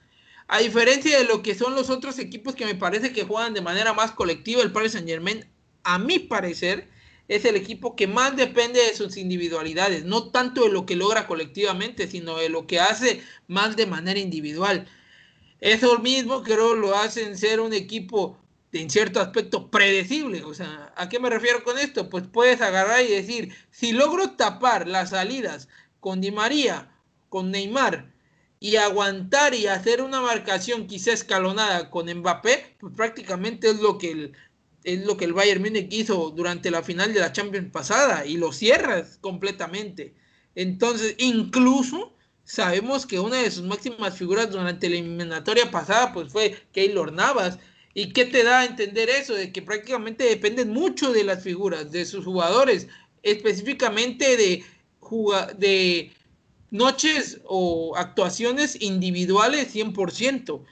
A 0.49 0.59
diferencia 0.59 1.19
de 1.19 1.25
lo 1.25 1.43
que 1.43 1.55
son 1.55 1.75
los 1.75 1.89
otros 1.91 2.19
equipos 2.19 2.55
que 2.55 2.67
me 2.67 2.75
parece 2.75 3.13
que 3.15 3.25
juegan 3.25 3.55
de 3.55 3.63
manera 3.63 3.95
más 3.95 4.13
colectiva, 4.13 4.63
el 4.63 4.73
Paris 4.73 4.93
Saint 4.93 5.09
Germain, 5.09 5.47
a 5.85 5.99
mi 5.99 6.19
parecer, 6.19 6.91
es 7.29 7.45
el 7.45 7.57
equipo 7.57 7.97
que 7.97 8.07
más 8.07 8.37
depende 8.37 8.81
de 8.81 8.95
sus 8.95 9.17
individualidades, 9.17 10.05
no 10.05 10.31
tanto 10.31 10.65
de 10.65 10.71
lo 10.71 10.87
que 10.87 10.97
logra 10.97 11.27
colectivamente, 11.27 12.07
sino 12.07 12.37
de 12.37 12.49
lo 12.49 12.67
que 12.67 12.81
hace 12.81 13.23
más 13.49 13.77
de 13.77 13.87
manera 13.87 14.21
individual. 14.21 14.87
Eso 15.61 15.99
mismo 15.99 16.43
creo 16.43 16.75
lo 16.75 16.97
hacen 16.97 17.37
ser 17.37 17.61
un 17.61 17.73
equipo 17.73 18.39
en 18.73 18.91
cierto 18.91 19.21
aspecto 19.21 19.71
predecible. 19.71 20.45
O 20.45 20.55
sea, 20.55 20.93
¿a 20.97 21.09
qué 21.09 21.19
me 21.19 21.31
refiero 21.31 21.65
con 21.65 21.79
esto? 21.79 22.09
Pues 22.11 22.25
puedes 22.31 22.61
agarrar 22.61 23.03
y 23.05 23.09
decir, 23.09 23.55
si 23.71 23.93
logro 23.93 24.31
tapar 24.33 24.87
las 24.87 25.11
salidas 25.11 25.69
con 26.01 26.21
Di 26.21 26.31
María, 26.31 26.93
con 27.29 27.51
Neymar, 27.51 28.13
y 28.59 28.77
aguantar 28.77 29.55
y 29.55 29.67
hacer 29.67 30.01
una 30.01 30.21
marcación 30.21 30.87
quizá 30.87 31.13
escalonada 31.13 31.91
con 31.91 32.09
Mbappé, 32.13 32.77
pues 32.81 32.93
prácticamente 32.95 33.69
es 33.69 33.81
lo 33.81 33.99
que 33.99 34.11
el, 34.11 34.33
es 34.87 35.05
lo 35.05 35.17
que 35.17 35.25
el 35.25 35.33
Bayern 35.33 35.61
Múnich 35.61 35.93
hizo 35.93 36.31
durante 36.31 36.71
la 36.71 36.81
final 36.81 37.13
de 37.13 37.19
la 37.19 37.33
Champions 37.33 37.73
pasada 37.73 38.25
y 38.25 38.37
lo 38.37 38.53
cierras 38.53 39.19
completamente. 39.21 40.15
Entonces, 40.55 41.17
incluso 41.19 42.15
sabemos 42.45 43.05
que 43.05 43.19
una 43.19 43.43
de 43.43 43.51
sus 43.51 43.65
máximas 43.65 44.17
figuras 44.17 44.49
durante 44.49 44.89
la 44.89 44.95
eliminatoria 44.95 45.73
pasada 45.73 46.13
pues 46.13 46.33
fue 46.33 46.57
Keylor 46.71 47.13
Navas. 47.13 47.59
¿Y 47.95 48.13
qué 48.13 48.27
te 48.27 48.45
da 48.45 48.61
a 48.61 48.65
entender 48.65 49.11
eso? 49.11 49.35
De 49.35 49.53
que 49.53 49.61
prácticamente 49.61 50.23
dependen 50.23 50.71
mucho 50.71 51.13
de 51.13 51.25
las 51.25 51.43
figuras, 51.43 51.91
de 51.91 52.05
sus 52.05 52.25
jugadores, 52.25 52.87
específicamente 53.25 54.37
de, 54.37 54.65
de 55.59 56.13
noches 56.71 57.41
o 57.45 57.97
actuaciones 57.97 58.81
individuales 58.81 59.75
100% 59.75 60.63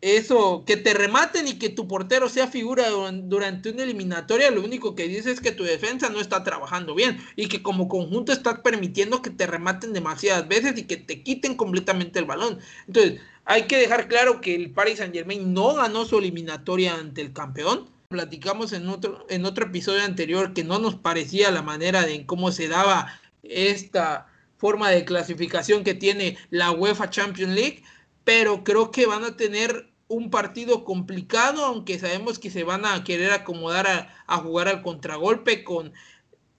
eso, 0.00 0.64
que 0.66 0.76
te 0.76 0.92
rematen 0.94 1.48
y 1.48 1.58
que 1.58 1.70
tu 1.70 1.88
portero 1.88 2.28
sea 2.28 2.48
figura 2.48 2.90
durante 2.90 3.70
una 3.70 3.82
eliminatoria, 3.82 4.50
lo 4.50 4.62
único 4.62 4.94
que 4.94 5.08
dice 5.08 5.30
es 5.30 5.40
que 5.40 5.52
tu 5.52 5.64
defensa 5.64 6.10
no 6.10 6.20
está 6.20 6.44
trabajando 6.44 6.94
bien 6.94 7.18
y 7.34 7.48
que 7.48 7.62
como 7.62 7.88
conjunto 7.88 8.32
estás 8.32 8.60
permitiendo 8.60 9.22
que 9.22 9.30
te 9.30 9.46
rematen 9.46 9.92
demasiadas 9.92 10.46
veces 10.48 10.76
y 10.76 10.84
que 10.84 10.96
te 10.96 11.22
quiten 11.22 11.56
completamente 11.56 12.18
el 12.18 12.26
balón. 12.26 12.58
Entonces, 12.86 13.20
hay 13.46 13.66
que 13.66 13.78
dejar 13.78 14.08
claro 14.08 14.40
que 14.40 14.54
el 14.54 14.70
Paris 14.70 14.98
Saint 14.98 15.14
Germain 15.14 15.54
no 15.54 15.74
ganó 15.74 16.04
su 16.04 16.18
eliminatoria 16.18 16.94
ante 16.94 17.22
el 17.22 17.32
campeón. 17.32 17.88
Platicamos 18.08 18.72
en 18.72 18.88
otro, 18.88 19.26
en 19.30 19.44
otro 19.44 19.66
episodio 19.66 20.04
anterior 20.04 20.52
que 20.52 20.62
no 20.62 20.78
nos 20.78 20.94
parecía 20.94 21.50
la 21.50 21.62
manera 21.62 22.04
de 22.04 22.26
cómo 22.26 22.52
se 22.52 22.68
daba 22.68 23.18
esta 23.42 24.26
forma 24.58 24.90
de 24.90 25.04
clasificación 25.04 25.84
que 25.84 25.94
tiene 25.94 26.36
la 26.50 26.70
UEFA 26.70 27.10
Champions 27.10 27.54
League 27.54 27.82
pero 28.26 28.64
creo 28.64 28.90
que 28.90 29.06
van 29.06 29.22
a 29.22 29.36
tener 29.36 29.88
un 30.08 30.30
partido 30.30 30.84
complicado, 30.84 31.64
aunque 31.64 32.00
sabemos 32.00 32.40
que 32.40 32.50
se 32.50 32.64
van 32.64 32.84
a 32.84 33.04
querer 33.04 33.30
acomodar 33.30 33.86
a, 34.26 34.36
jugar 34.38 34.66
al 34.66 34.82
contragolpe 34.82 35.62
con 35.62 35.92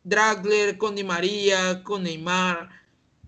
Dragler, 0.06 0.78
con 0.78 0.96
Di 0.96 1.04
María, 1.04 1.84
con 1.84 2.04
Neymar. 2.04 2.70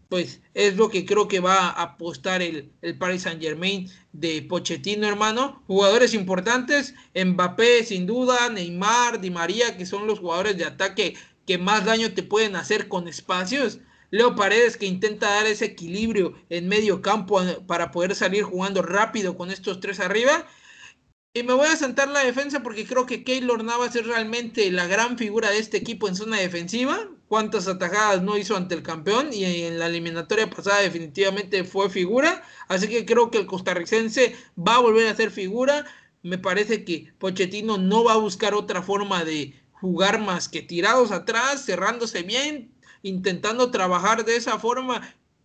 Pues 0.08 0.42
es 0.54 0.78
lo 0.78 0.90
que 0.90 1.06
creo 1.06 1.28
que 1.28 1.42
va 1.42 1.68
a 1.68 1.82
apostar 1.84 2.42
el, 2.42 2.72
el 2.82 2.98
Paris 2.98 3.24
Saint 3.24 3.42
Germain 3.42 3.92
de 4.14 4.42
Pochettino, 4.42 5.06
hermano. 5.06 5.62
Jugadores 5.68 6.14
importantes, 6.14 6.96
Mbappé 7.14 7.84
sin 7.84 8.06
duda, 8.06 8.48
Neymar, 8.50 9.20
Di 9.20 9.32
María, 9.32 9.76
que 9.76 9.86
son 9.86 10.08
los 10.08 10.20
jugadores 10.20 10.58
de 10.58 10.64
ataque 10.64 11.16
que 11.46 11.58
más 11.58 11.84
daño 11.84 12.14
te 12.14 12.24
pueden 12.24 12.56
hacer 12.56 12.88
con 12.88 13.10
espacios. 13.10 13.80
Leo 14.12 14.36
Paredes 14.36 14.78
que 14.78 14.86
intenta 14.86 15.30
dar 15.30 15.46
ese 15.46 15.66
equilibrio 15.66 16.34
en 16.50 16.68
medio 16.68 17.02
campo 17.02 17.42
para 17.68 17.92
poder 17.92 18.16
salir 18.16 18.44
jugando 18.44 18.82
rápido 18.82 19.38
con 19.38 19.52
estos 19.52 19.80
tres 19.80 20.00
arriba. 20.00 20.48
Y 21.32 21.44
me 21.44 21.54
voy 21.54 21.68
a 21.68 21.76
sentar 21.76 22.08
la 22.08 22.24
defensa 22.24 22.64
porque 22.64 22.88
creo 22.88 23.06
que 23.06 23.24
Keylor 23.24 23.64
Navas 23.64 23.96
es 23.96 24.06
realmente 24.06 24.72
la 24.72 24.88
gran 24.88 25.16
figura 25.18 25.52
de 25.52 25.60
este 25.60 25.78
equipo 25.78 26.08
en 26.08 26.16
zona 26.16 26.38
defensiva. 26.38 27.08
Cuántas 27.28 27.68
atajadas 27.68 28.24
no 28.24 28.36
hizo 28.36 28.58
ante 28.58 28.74
el 28.74 28.82
campeón 28.82 29.30
y 29.32 29.46
en 29.46 29.78
la 29.78 29.86
eliminatoria 29.86 30.50
pasada 30.50 30.82
definitivamente 30.82 31.64
fue 31.64 31.92
figura. 31.92 32.44
Así 32.68 32.88
que 32.88 33.06
creo 33.06 33.30
que 33.30 33.38
el 33.38 33.46
costarricense 33.46 34.36
va 34.58 34.78
a 34.78 34.80
volver 34.80 35.08
a 35.08 35.16
ser 35.16 35.30
figura. 35.30 35.86
Me 36.24 36.40
parece 36.40 36.84
que 36.84 37.14
Pochettino 37.20 37.78
no 37.78 38.04
va 38.04 38.14
a 38.14 38.18
buscar 38.18 38.56
otra 38.56 38.82
forma 38.82 39.24
de 39.24 39.54
jugar 39.72 40.20
más 40.20 40.50
que 40.50 40.64
tirados 40.64 41.12
atrás, 41.12 41.64
cerrándose 41.64 42.24
bien, 42.24 42.74
intentando 43.04 43.72
trabajar 43.72 44.26
de 44.26 44.36
esa 44.36 44.60
forma, 44.60 45.02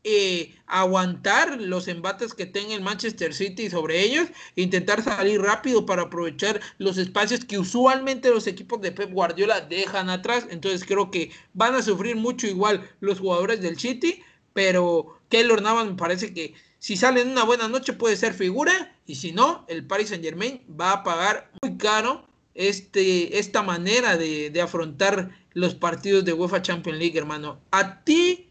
eh, 0.07 0.55
aguantar 0.67 1.61
los 1.61 1.89
embates 1.89 2.35
que 2.35 2.45
tenga 2.45 2.75
el 2.75 2.83
Manchester 2.83 3.33
City 3.33 3.71
sobre 3.71 4.03
ellos, 4.03 4.29
intentar 4.55 5.03
salir 5.03 5.41
rápido 5.41 5.87
para 5.87 6.03
aprovechar 6.03 6.61
los 6.77 6.99
espacios 6.99 7.45
que 7.45 7.59
usualmente 7.59 8.29
los 8.29 8.47
equipos 8.47 8.83
de 8.83 8.93
Pep 8.93 9.11
Guardiola 9.13 9.63
dejan 9.63 10.11
atrás. 10.11 10.47
Entonces 10.51 10.85
creo 10.85 11.11
que 11.11 11.31
van 11.55 11.75
a 11.75 11.83
sufrir 11.83 12.17
mucho 12.17 12.47
igual 12.47 12.89
los 13.01 13.21
jugadores 13.21 13.63
del 13.63 13.79
City, 13.79 14.23
pero 14.53 15.19
Keylor 15.31 15.63
Navas 15.63 15.87
me 15.87 15.95
parece 15.95 16.35
que 16.35 16.55
si 16.79 16.99
sale 16.99 17.23
en 17.23 17.31
una 17.31 17.45
buena 17.45 17.67
noche 17.67 17.95
puede 17.95 18.17
ser 18.19 18.35
figura 18.35 18.95
y 19.07 19.15
si 19.15 19.33
no, 19.33 19.65
el 19.69 19.87
Paris 19.87 20.11
Saint 20.11 20.23
Germain 20.23 20.61
va 20.79 20.93
a 20.93 21.03
pagar 21.03 21.51
muy 21.63 21.79
caro 21.79 22.27
este, 22.55 23.39
esta 23.39 23.63
manera 23.63 24.17
de, 24.17 24.51
de 24.51 24.63
afrontar 24.63 25.31
los 25.53 25.75
partidos 25.75 26.25
de 26.25 26.33
UEFA 26.33 26.63
Champions 26.63 26.99
League, 26.99 27.19
hermano. 27.19 27.61
A 27.71 28.03
ti, 28.05 28.51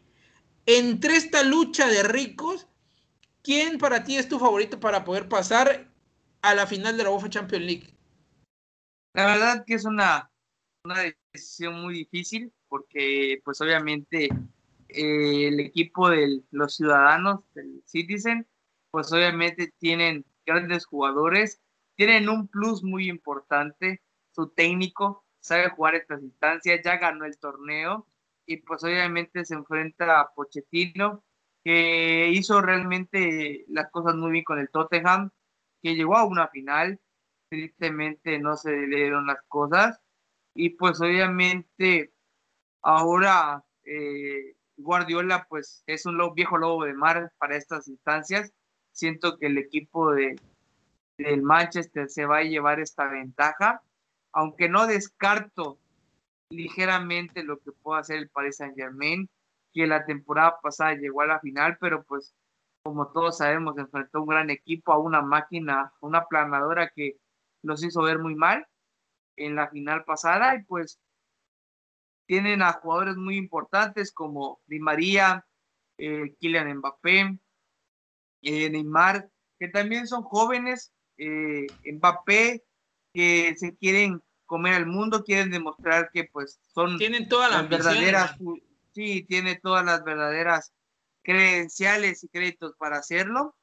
entre 0.65 1.15
esta 1.15 1.43
lucha 1.43 1.87
de 1.87 2.03
ricos, 2.03 2.67
¿quién 3.41 3.77
para 3.77 4.03
ti 4.03 4.17
es 4.17 4.27
tu 4.27 4.39
favorito 4.39 4.79
para 4.79 5.03
poder 5.03 5.27
pasar 5.27 5.89
a 6.41 6.53
la 6.53 6.67
final 6.67 6.97
de 6.97 7.03
la 7.03 7.09
UEFA 7.09 7.29
Champions 7.29 7.65
League? 7.65 7.93
La 9.13 9.25
verdad 9.27 9.63
que 9.65 9.75
es 9.75 9.85
una, 9.85 10.29
una 10.83 11.01
decisión 11.33 11.81
muy 11.81 11.93
difícil 11.93 12.51
porque 12.67 13.39
pues 13.43 13.61
obviamente 13.61 14.25
eh, 14.89 15.47
el 15.47 15.59
equipo 15.59 16.09
de 16.09 16.41
los 16.51 16.75
ciudadanos 16.75 17.41
del 17.53 17.83
Citizen 17.85 18.47
pues 18.91 19.11
obviamente 19.11 19.73
tienen 19.79 20.25
grandes 20.45 20.85
jugadores, 20.85 21.61
tienen 21.95 22.29
un 22.29 22.47
plus 22.47 22.83
muy 22.83 23.09
importante, 23.09 24.01
su 24.31 24.49
técnico, 24.49 25.25
sabe 25.39 25.69
jugar 25.69 25.95
estas 25.95 26.21
instancias, 26.23 26.81
ya 26.83 26.97
ganó 26.97 27.25
el 27.25 27.37
torneo 27.37 28.07
y 28.45 28.57
pues 28.57 28.83
obviamente 28.83 29.45
se 29.45 29.55
enfrenta 29.55 30.19
a 30.19 30.33
Pochettino, 30.33 31.23
que 31.63 32.29
hizo 32.29 32.61
realmente 32.61 33.65
las 33.67 33.89
cosas 33.91 34.15
muy 34.15 34.31
bien 34.31 34.43
con 34.43 34.59
el 34.59 34.69
Tottenham, 34.69 35.31
que 35.81 35.95
llegó 35.95 36.17
a 36.17 36.25
una 36.25 36.47
final, 36.47 36.99
tristemente 37.49 38.39
no 38.39 38.57
se 38.57 38.71
le 38.71 38.97
dieron 38.97 39.27
las 39.27 39.41
cosas 39.47 39.99
y 40.55 40.71
pues 40.71 40.99
obviamente 41.01 42.13
ahora 42.81 43.63
eh, 43.83 44.55
Guardiola 44.77 45.45
pues 45.49 45.83
es 45.87 46.05
un 46.05 46.17
viejo 46.33 46.57
lobo 46.57 46.85
de 46.85 46.93
mar 46.93 47.31
para 47.37 47.57
estas 47.57 47.87
instancias. 47.87 48.51
Siento 48.91 49.37
que 49.37 49.47
el 49.47 49.57
equipo 49.57 50.11
de, 50.13 50.35
del 51.17 51.41
Manchester 51.41 52.09
se 52.09 52.25
va 52.25 52.37
a 52.37 52.43
llevar 52.43 52.79
esta 52.79 53.07
ventaja 53.07 53.81
aunque 54.33 54.67
no 54.67 54.87
descarto 54.87 55.79
ligeramente 56.49 57.43
lo 57.43 57.59
que 57.59 57.71
pueda 57.71 58.01
hacer 58.01 58.17
el 58.17 58.29
Paris 58.29 58.57
Saint 58.57 58.75
Germain, 58.75 59.29
que 59.71 59.87
la 59.87 60.05
temporada 60.05 60.59
pasada 60.61 60.95
llegó 60.95 61.21
a 61.21 61.27
la 61.27 61.39
final, 61.39 61.77
pero 61.79 62.03
pues 62.03 62.35
como 62.83 63.11
todos 63.11 63.37
sabemos, 63.37 63.77
enfrentó 63.77 64.21
un 64.21 64.27
gran 64.27 64.49
equipo, 64.49 64.91
a 64.91 64.97
una 64.97 65.21
máquina, 65.21 65.93
una 66.01 66.25
planadora 66.25 66.89
que 66.89 67.17
los 67.61 67.81
hizo 67.83 68.01
ver 68.01 68.19
muy 68.19 68.35
mal 68.35 68.67
en 69.37 69.55
la 69.55 69.69
final 69.69 70.03
pasada 70.03 70.55
y 70.55 70.63
pues 70.63 70.99
tienen 72.25 72.61
a 72.61 72.73
jugadores 72.73 73.15
muy 73.15 73.37
importantes 73.37 74.11
como 74.11 74.59
Di 74.65 74.79
María, 74.79 75.45
eh, 75.97 76.35
Kylian 76.39 76.77
Mbappé, 76.77 77.39
eh, 78.41 78.69
Neymar, 78.69 79.29
que 79.59 79.69
también 79.69 80.07
son 80.07 80.23
jóvenes, 80.23 80.92
eh, 81.17 81.67
Mbappé 81.85 82.63
que 83.13 83.55
se 83.57 83.75
quieren 83.75 84.21
comer 84.45 84.73
al 84.73 84.85
mundo, 84.85 85.23
quieren 85.23 85.51
demostrar 85.51 86.09
que 86.11 86.25
pues 86.25 86.59
son 86.73 86.97
tienen 86.97 87.27
todas 87.27 87.51
las 87.51 87.69
verdaderas, 87.69 88.35
sí, 88.93 89.23
tiene 89.23 89.55
todas 89.55 89.85
las 89.85 90.03
verdaderas 90.03 90.73
credenciales 91.23 92.23
y 92.23 92.27
créditos 92.27 92.75
para 92.77 92.97
hacerlo. 92.97 93.55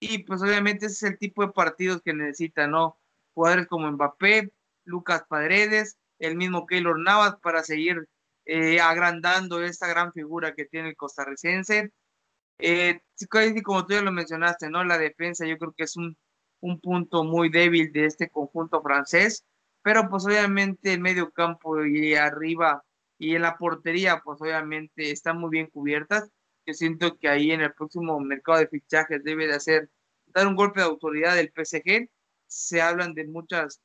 Y 0.00 0.18
pues 0.24 0.42
obviamente 0.42 0.86
ese 0.86 1.06
es 1.06 1.12
el 1.12 1.18
tipo 1.18 1.44
de 1.44 1.52
partidos 1.52 2.00
que 2.02 2.14
necesitan, 2.14 2.70
¿no? 2.70 2.98
Jugadores 3.34 3.66
como 3.66 3.90
Mbappé, 3.90 4.52
Lucas 4.84 5.24
Padredes, 5.28 5.98
el 6.18 6.36
mismo 6.36 6.66
Keylor 6.66 6.98
Navas 6.98 7.36
para 7.42 7.64
seguir 7.64 8.08
eh, 8.44 8.80
agrandando 8.80 9.62
esta 9.62 9.86
gran 9.88 10.12
figura 10.12 10.54
que 10.54 10.64
tiene 10.64 10.90
el 10.90 10.96
costarricense. 10.96 11.92
Eh, 12.58 13.00
como 13.62 13.84
tú 13.86 13.94
ya 13.94 14.02
lo 14.02 14.12
mencionaste, 14.12 14.70
¿no? 14.70 14.84
La 14.84 14.98
defensa 14.98 15.46
yo 15.46 15.58
creo 15.58 15.72
que 15.76 15.84
es 15.84 15.96
un 15.96 16.16
un 16.60 16.80
punto 16.80 17.24
muy 17.24 17.48
débil 17.50 17.92
de 17.92 18.06
este 18.06 18.30
conjunto 18.30 18.82
francés, 18.82 19.44
pero 19.82 20.08
pues 20.08 20.24
obviamente 20.26 20.92
el 20.94 21.00
medio 21.00 21.32
campo 21.32 21.84
y 21.84 22.14
arriba 22.14 22.84
Y 23.18 23.34
en 23.34 23.42
la 23.42 23.56
portería, 23.58 24.20
pues 24.24 24.40
obviamente 24.40 25.10
están 25.10 25.38
muy 25.40 25.50
bien 25.50 25.66
cubiertas. 25.68 26.30
Yo 26.66 26.74
siento 26.74 27.16
que 27.18 27.28
ahí 27.28 27.50
en 27.52 27.62
el 27.62 27.72
próximo 27.74 28.18
mercado 28.20 28.58
de 28.58 28.68
fichajes 28.68 29.24
debe 29.24 29.46
de 29.48 29.54
hacer, 29.54 29.90
dar 30.26 30.46
un 30.46 30.54
golpe 30.56 30.80
de 30.80 30.86
autoridad 30.86 31.34
del 31.34 31.52
PSG. 31.52 32.08
Se 32.46 32.80
hablan 32.82 33.14
de 33.14 33.26
muchas, 33.26 33.80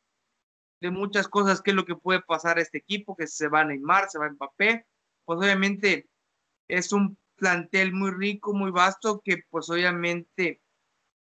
de 0.82 0.92
muchas 0.92 1.28
cosas, 1.28 1.62
qué 1.62 1.72
es 1.72 1.76
lo 1.78 1.86
que 1.86 1.96
puede 1.96 2.22
pasar 2.22 2.58
a 2.58 2.62
este 2.62 2.80
equipo, 2.80 3.16
que 3.16 3.28
se 3.28 3.48
va 3.50 3.62
a 3.62 3.66
Neymar, 3.66 4.10
se 4.10 4.20
va 4.20 4.28
a 4.28 4.32
Mbappé. 4.32 4.86
Pues 5.26 5.40
obviamente 5.40 6.10
es 6.70 6.94
un 6.94 7.18
plantel 7.38 7.94
muy 7.94 8.12
rico, 8.12 8.54
muy 8.56 8.72
vasto, 8.72 9.22
que 9.26 9.40
pues 9.52 9.70
obviamente 9.72 10.63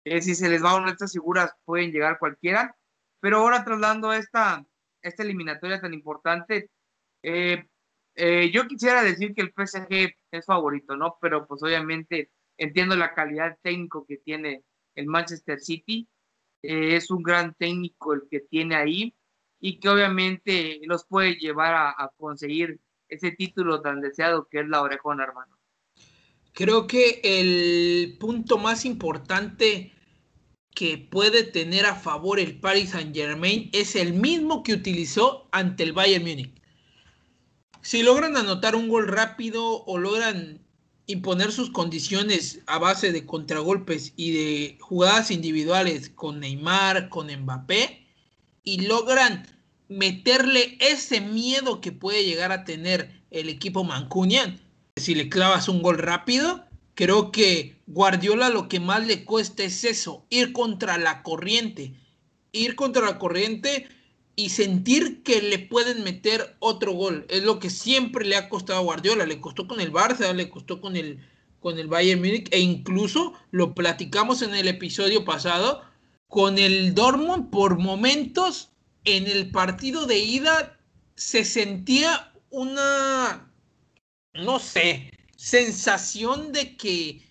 eh, 0.09 0.23
si 0.23 0.33
se 0.33 0.49
les 0.49 0.63
va 0.63 0.75
una 0.75 0.89
estas 0.91 1.11
figuras 1.13 1.53
pueden 1.65 1.91
llegar 1.91 2.17
cualquiera. 2.17 2.75
Pero 3.19 3.37
ahora 3.37 3.63
trasladando 3.63 4.11
esta, 4.11 4.65
esta 5.03 5.23
eliminatoria 5.23 5.79
tan 5.79 5.93
importante, 5.93 6.71
eh, 7.21 7.67
eh, 8.15 8.49
yo 8.51 8.67
quisiera 8.67 9.03
decir 9.03 9.35
que 9.35 9.41
el 9.41 9.53
PSG 9.55 10.15
es 10.31 10.45
favorito, 10.45 10.95
¿no? 10.95 11.17
Pero 11.21 11.45
pues 11.45 11.61
obviamente 11.61 12.31
entiendo 12.57 12.95
la 12.95 13.13
calidad 13.13 13.57
técnico 13.61 14.05
que 14.07 14.17
tiene 14.17 14.63
el 14.95 15.05
Manchester 15.05 15.59
City. 15.59 16.07
es 16.61 17.11
un 17.11 17.23
gran 17.23 17.53
técnico 17.53 18.13
el 18.13 18.23
que 18.29 18.41
tiene 18.41 18.75
ahí 18.75 19.15
y 19.59 19.79
que 19.79 19.89
obviamente 19.89 20.79
los 20.83 21.05
puede 21.05 21.35
llevar 21.35 21.73
a, 21.73 21.89
a 21.91 22.09
conseguir 22.17 22.79
ese 23.07 23.31
título 23.31 23.81
tan 23.81 24.01
deseado 24.01 24.47
que 24.49 24.61
es 24.61 24.67
la 24.67 24.81
orejona, 24.81 25.23
hermano. 25.23 25.57
Creo 26.51 26.87
que 26.87 27.21
el 27.23 28.17
punto 28.19 28.57
más 28.57 28.85
importante 28.85 29.93
que 30.73 30.97
puede 30.97 31.43
tener 31.43 31.85
a 31.85 31.95
favor 31.95 32.39
el 32.39 32.59
Paris 32.59 32.91
Saint 32.91 33.15
Germain 33.15 33.69
es 33.73 33.95
el 33.95 34.13
mismo 34.13 34.63
que 34.63 34.73
utilizó 34.73 35.47
ante 35.51 35.83
el 35.83 35.93
Bayern 35.93 36.23
Múnich. 36.23 36.53
Si 37.81 38.03
logran 38.03 38.37
anotar 38.37 38.75
un 38.75 38.89
gol 38.89 39.07
rápido 39.07 39.83
o 39.85 39.97
logran 39.97 40.61
imponer 41.07 41.51
sus 41.51 41.71
condiciones 41.71 42.61
a 42.67 42.77
base 42.77 43.11
de 43.11 43.25
contragolpes 43.25 44.13
y 44.15 44.31
de 44.31 44.77
jugadas 44.79 45.31
individuales 45.31 46.09
con 46.09 46.39
Neymar, 46.39 47.09
con 47.09 47.27
Mbappé, 47.27 48.05
y 48.63 48.81
logran 48.81 49.47
meterle 49.87 50.77
ese 50.79 51.19
miedo 51.19 51.81
que 51.81 51.91
puede 51.91 52.25
llegar 52.25 52.51
a 52.51 52.63
tener 52.63 53.23
el 53.31 53.49
equipo 53.49 53.83
mancunian, 53.83 54.59
si 54.97 55.15
le 55.15 55.29
clavas 55.29 55.67
un 55.67 55.81
gol 55.81 55.97
rápido, 55.97 56.63
creo 56.99 57.31
que 57.31 57.77
Guardiola 57.87 58.49
lo 58.49 58.67
que 58.67 58.81
más 58.81 59.07
le 59.07 59.23
cuesta 59.23 59.63
es 59.63 59.85
eso, 59.85 60.25
ir 60.29 60.51
contra 60.51 60.97
la 60.97 61.23
corriente, 61.23 61.93
ir 62.51 62.75
contra 62.75 63.05
la 63.05 63.17
corriente 63.17 63.87
y 64.35 64.49
sentir 64.49 65.23
que 65.23 65.41
le 65.41 65.59
pueden 65.59 66.03
meter 66.03 66.57
otro 66.59 66.91
gol. 66.91 67.25
Es 67.29 67.43
lo 67.43 67.57
que 67.57 67.69
siempre 67.69 68.25
le 68.25 68.35
ha 68.35 68.49
costado 68.49 68.79
a 68.79 68.83
Guardiola, 68.83 69.25
le 69.25 69.39
costó 69.39 69.65
con 69.65 69.79
el 69.79 69.93
Barça, 69.93 70.33
le 70.33 70.49
costó 70.49 70.81
con 70.81 70.97
el 70.97 71.19
con 71.61 71.79
el 71.79 71.87
Bayern 71.87 72.19
Múnich 72.19 72.49
e 72.51 72.59
incluso 72.59 73.31
lo 73.51 73.73
platicamos 73.73 74.41
en 74.41 74.53
el 74.53 74.67
episodio 74.67 75.23
pasado 75.23 75.81
con 76.27 76.57
el 76.57 76.93
Dortmund 76.95 77.49
por 77.49 77.79
momentos 77.79 78.71
en 79.05 79.25
el 79.25 79.51
partido 79.51 80.05
de 80.05 80.19
ida 80.19 80.77
se 81.15 81.45
sentía 81.45 82.33
una 82.49 83.49
no 84.33 84.59
sé, 84.59 85.11
sensación 85.39 86.51
de 86.51 86.75
que 86.75 87.21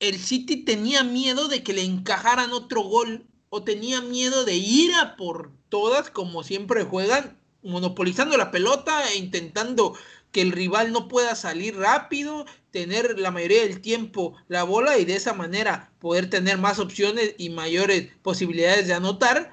el 0.00 0.18
City 0.18 0.64
tenía 0.64 1.04
miedo 1.04 1.46
de 1.46 1.62
que 1.62 1.72
le 1.72 1.84
encajaran 1.84 2.52
otro 2.52 2.82
gol 2.82 3.28
o 3.48 3.62
tenía 3.62 4.00
miedo 4.00 4.44
de 4.44 4.56
ir 4.56 4.92
a 4.96 5.14
por 5.14 5.52
todas 5.68 6.10
como 6.10 6.42
siempre 6.42 6.82
juegan, 6.82 7.38
monopolizando 7.62 8.36
la 8.36 8.50
pelota 8.50 9.08
e 9.08 9.18
intentando 9.18 9.96
que 10.32 10.42
el 10.42 10.50
rival 10.50 10.90
no 10.90 11.06
pueda 11.06 11.36
salir 11.36 11.76
rápido, 11.76 12.44
tener 12.72 13.16
la 13.20 13.30
mayoría 13.30 13.62
del 13.62 13.80
tiempo 13.80 14.34
la 14.48 14.64
bola 14.64 14.98
y 14.98 15.04
de 15.04 15.14
esa 15.14 15.32
manera 15.32 15.92
poder 16.00 16.28
tener 16.28 16.58
más 16.58 16.80
opciones 16.80 17.36
y 17.38 17.50
mayores 17.50 18.08
posibilidades 18.22 18.88
de 18.88 18.94
anotar, 18.94 19.52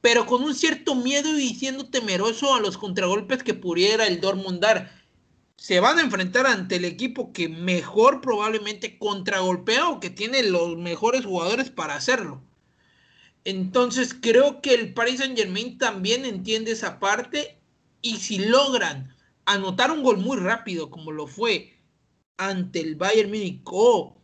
pero 0.00 0.26
con 0.26 0.42
un 0.42 0.56
cierto 0.56 0.96
miedo 0.96 1.38
y 1.38 1.54
siendo 1.54 1.88
temeroso 1.88 2.56
a 2.56 2.60
los 2.60 2.76
contragolpes 2.76 3.44
que 3.44 3.54
pudiera 3.54 4.08
el 4.08 4.20
Dortmund 4.20 4.58
dar 4.58 5.03
se 5.64 5.80
van 5.80 5.98
a 5.98 6.02
enfrentar 6.02 6.46
ante 6.46 6.76
el 6.76 6.84
equipo 6.84 7.32
que 7.32 7.48
mejor 7.48 8.20
probablemente 8.20 8.98
contragolpea 8.98 9.88
o 9.88 9.98
que 9.98 10.10
tiene 10.10 10.42
los 10.42 10.76
mejores 10.76 11.24
jugadores 11.24 11.70
para 11.70 11.94
hacerlo. 11.94 12.42
Entonces 13.44 14.12
creo 14.12 14.60
que 14.60 14.74
el 14.74 14.92
Paris 14.92 15.20
Saint 15.20 15.38
Germain 15.38 15.78
también 15.78 16.26
entiende 16.26 16.72
esa 16.72 17.00
parte 17.00 17.56
y 18.02 18.18
si 18.18 18.40
logran 18.40 19.16
anotar 19.46 19.90
un 19.90 20.02
gol 20.02 20.18
muy 20.18 20.36
rápido 20.36 20.90
como 20.90 21.12
lo 21.12 21.26
fue 21.26 21.72
ante 22.36 22.80
el 22.80 22.96
Bayern 22.96 23.30
Múnich 23.30 23.62
o 23.64 24.18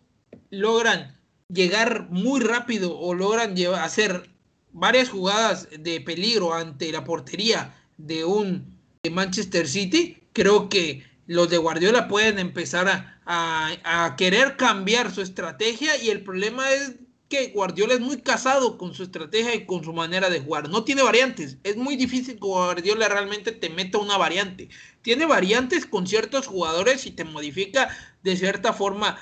logran 0.50 1.18
llegar 1.48 2.10
muy 2.10 2.40
rápido 2.40 2.98
o 2.98 3.14
logran 3.14 3.54
hacer 3.76 4.28
varias 4.72 5.08
jugadas 5.08 5.68
de 5.70 6.02
peligro 6.02 6.52
ante 6.52 6.92
la 6.92 7.02
portería 7.02 7.74
de 7.96 8.26
un 8.26 8.78
de 9.02 9.08
Manchester 9.08 9.66
City, 9.66 10.18
creo 10.34 10.68
que 10.68 11.08
los 11.30 11.48
de 11.48 11.58
Guardiola 11.58 12.08
pueden 12.08 12.40
empezar 12.40 13.16
a, 13.24 14.16
querer 14.16 14.56
cambiar 14.56 15.14
su 15.14 15.22
estrategia 15.22 15.96
y 15.96 16.10
el 16.10 16.24
problema 16.24 16.68
es 16.72 16.96
que 17.28 17.52
Guardiola 17.52 17.94
es 17.94 18.00
muy 18.00 18.20
casado 18.20 18.76
con 18.76 18.94
su 18.94 19.04
estrategia 19.04 19.54
y 19.54 19.64
con 19.64 19.84
su 19.84 19.92
manera 19.92 20.28
de 20.28 20.40
jugar. 20.40 20.68
No 20.68 20.82
tiene 20.82 21.04
variantes. 21.04 21.58
Es 21.62 21.76
muy 21.76 21.94
difícil 21.94 22.34
que 22.34 22.40
Guardiola 22.40 23.08
realmente 23.08 23.52
te 23.52 23.70
meta 23.70 23.98
una 23.98 24.16
variante. 24.16 24.70
Tiene 25.02 25.24
variantes 25.24 25.86
con 25.86 26.08
ciertos 26.08 26.48
jugadores 26.48 27.06
y 27.06 27.12
te 27.12 27.22
modifica 27.22 27.96
de 28.24 28.36
cierta 28.36 28.72
forma 28.72 29.16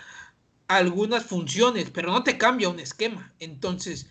algunas 0.67 1.25
funciones, 1.25 1.91
pero 1.91 2.11
no 2.11 2.23
te 2.25 2.39
cambia 2.39 2.71
un 2.71 2.81
esquema. 2.81 3.35
Entonces, 3.39 4.07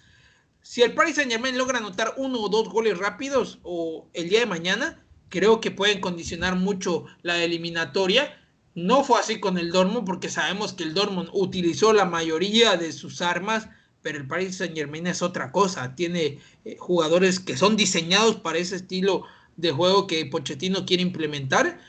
si 0.62 0.84
el 0.84 0.94
Paris 0.94 1.16
Saint 1.16 1.32
Germain 1.32 1.58
logra 1.58 1.80
anotar 1.80 2.14
uno 2.18 2.42
o 2.42 2.50
dos 2.50 2.70
goles 2.70 3.00
rápidos 3.00 3.58
o 3.64 4.08
el 4.14 4.30
día 4.30 4.42
de 4.42 4.46
mañana, 4.46 5.04
creo 5.30 5.62
que 5.62 5.72
pueden 5.72 6.00
condicionar 6.00 6.56
mucho 6.56 7.06
la 7.22 7.44
eliminatoria. 7.44 8.40
No 8.76 9.04
fue 9.04 9.20
así 9.20 9.40
con 9.40 9.58
el 9.58 9.72
Dortmund 9.72 10.06
porque 10.06 10.30
sabemos 10.30 10.74
que 10.74 10.84
el 10.84 10.94
Dortmund 10.94 11.30
utilizó 11.34 11.94
la 11.94 12.06
mayoría 12.06 12.78
de 12.78 12.92
sus 12.92 13.22
armas, 13.22 13.70
pero 14.02 14.20
el 14.20 14.28
Paris 14.28 14.58
Saint 14.58 14.76
Germain 14.76 15.08
es 15.08 15.22
otra 15.22 15.52
cosa. 15.52 15.96
Tiene 15.96 16.40
eh, 16.64 16.78
jugadores 16.78 17.40
que 17.40 17.58
son 17.58 17.76
diseñados 17.76 18.36
para 18.36 18.60
ese 18.60 18.76
estilo 18.76 19.24
de 19.56 19.72
juego 19.72 20.08
que 20.08 20.26
Pochettino 20.26 20.86
quiere 20.86 21.04
implementar. 21.04 21.80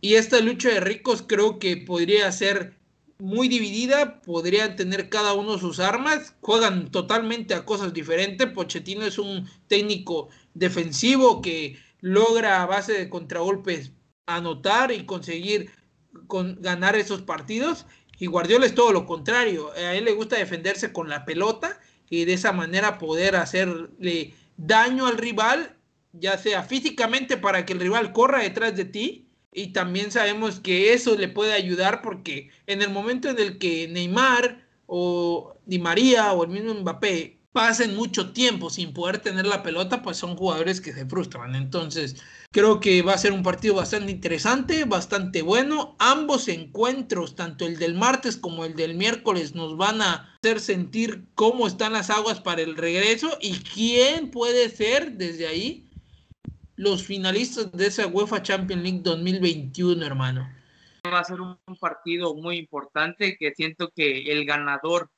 Y 0.00 0.14
esta 0.14 0.40
lucha 0.40 0.68
de 0.68 0.80
ricos 0.80 1.24
creo 1.26 1.58
que 1.58 1.76
podría 1.76 2.30
ser 2.30 2.76
muy 3.18 3.48
dividida, 3.48 4.20
podrían 4.20 4.76
tener 4.76 5.08
cada 5.08 5.32
uno 5.32 5.58
sus 5.58 5.80
armas, 5.80 6.34
juegan 6.40 6.90
totalmente 6.90 7.54
a 7.54 7.64
cosas 7.64 7.92
diferentes. 7.92 8.46
Pochettino 8.48 9.04
es 9.04 9.18
un 9.18 9.48
técnico 9.68 10.28
defensivo 10.54 11.40
que 11.40 11.78
logra 12.00 12.62
a 12.62 12.66
base 12.66 12.92
de 12.92 13.08
contragolpes 13.08 13.92
anotar 14.26 14.92
y 14.92 15.06
conseguir 15.06 15.70
con, 16.26 16.60
ganar 16.60 16.96
esos 16.96 17.22
partidos. 17.22 17.86
Y 18.18 18.26
Guardiola 18.26 18.66
es 18.66 18.74
todo 18.74 18.92
lo 18.92 19.06
contrario. 19.06 19.72
A 19.72 19.94
él 19.94 20.04
le 20.04 20.12
gusta 20.12 20.36
defenderse 20.36 20.92
con 20.92 21.08
la 21.08 21.24
pelota 21.24 21.80
y 22.08 22.24
de 22.24 22.34
esa 22.34 22.52
manera 22.52 22.98
poder 22.98 23.36
hacerle 23.36 24.34
daño 24.56 25.06
al 25.06 25.18
rival, 25.18 25.76
ya 26.12 26.38
sea 26.38 26.62
físicamente 26.62 27.36
para 27.36 27.66
que 27.66 27.72
el 27.74 27.80
rival 27.80 28.12
corra 28.12 28.40
detrás 28.40 28.76
de 28.76 28.84
ti. 28.84 29.28
Y 29.52 29.68
también 29.72 30.10
sabemos 30.10 30.60
que 30.60 30.92
eso 30.92 31.16
le 31.16 31.28
puede 31.28 31.54
ayudar 31.54 32.02
porque 32.02 32.50
en 32.66 32.82
el 32.82 32.90
momento 32.90 33.30
en 33.30 33.38
el 33.38 33.58
que 33.58 33.88
Neymar 33.88 34.66
o 34.86 35.56
Di 35.64 35.78
María 35.78 36.32
o 36.32 36.44
el 36.44 36.50
mismo 36.50 36.74
Mbappé 36.74 37.35
pasen 37.56 37.96
mucho 37.96 38.34
tiempo 38.34 38.68
sin 38.68 38.92
poder 38.92 39.16
tener 39.16 39.46
la 39.46 39.62
pelota, 39.62 40.02
pues 40.02 40.18
son 40.18 40.36
jugadores 40.36 40.78
que 40.78 40.92
se 40.92 41.06
frustran. 41.06 41.54
Entonces, 41.54 42.22
creo 42.50 42.80
que 42.80 43.00
va 43.00 43.14
a 43.14 43.18
ser 43.18 43.32
un 43.32 43.42
partido 43.42 43.76
bastante 43.76 44.12
interesante, 44.12 44.84
bastante 44.84 45.40
bueno. 45.40 45.96
Ambos 45.98 46.48
encuentros, 46.48 47.34
tanto 47.34 47.66
el 47.66 47.78
del 47.78 47.94
martes 47.94 48.36
como 48.36 48.66
el 48.66 48.76
del 48.76 48.94
miércoles, 48.94 49.54
nos 49.54 49.78
van 49.78 50.02
a 50.02 50.36
hacer 50.36 50.60
sentir 50.60 51.28
cómo 51.34 51.66
están 51.66 51.94
las 51.94 52.10
aguas 52.10 52.40
para 52.40 52.60
el 52.60 52.76
regreso 52.76 53.38
y 53.40 53.54
quién 53.60 54.30
puede 54.30 54.68
ser 54.68 55.12
desde 55.12 55.46
ahí 55.46 55.88
los 56.74 57.04
finalistas 57.06 57.72
de 57.72 57.86
esa 57.86 58.06
UEFA 58.06 58.42
Champions 58.42 58.82
League 58.82 59.00
2021, 59.02 60.04
hermano. 60.04 60.46
Va 61.10 61.20
a 61.20 61.24
ser 61.24 61.40
un 61.40 61.56
partido 61.80 62.34
muy 62.34 62.58
importante 62.58 63.38
que 63.38 63.54
siento 63.54 63.90
que 63.96 64.30
el 64.30 64.44
ganador 64.44 65.10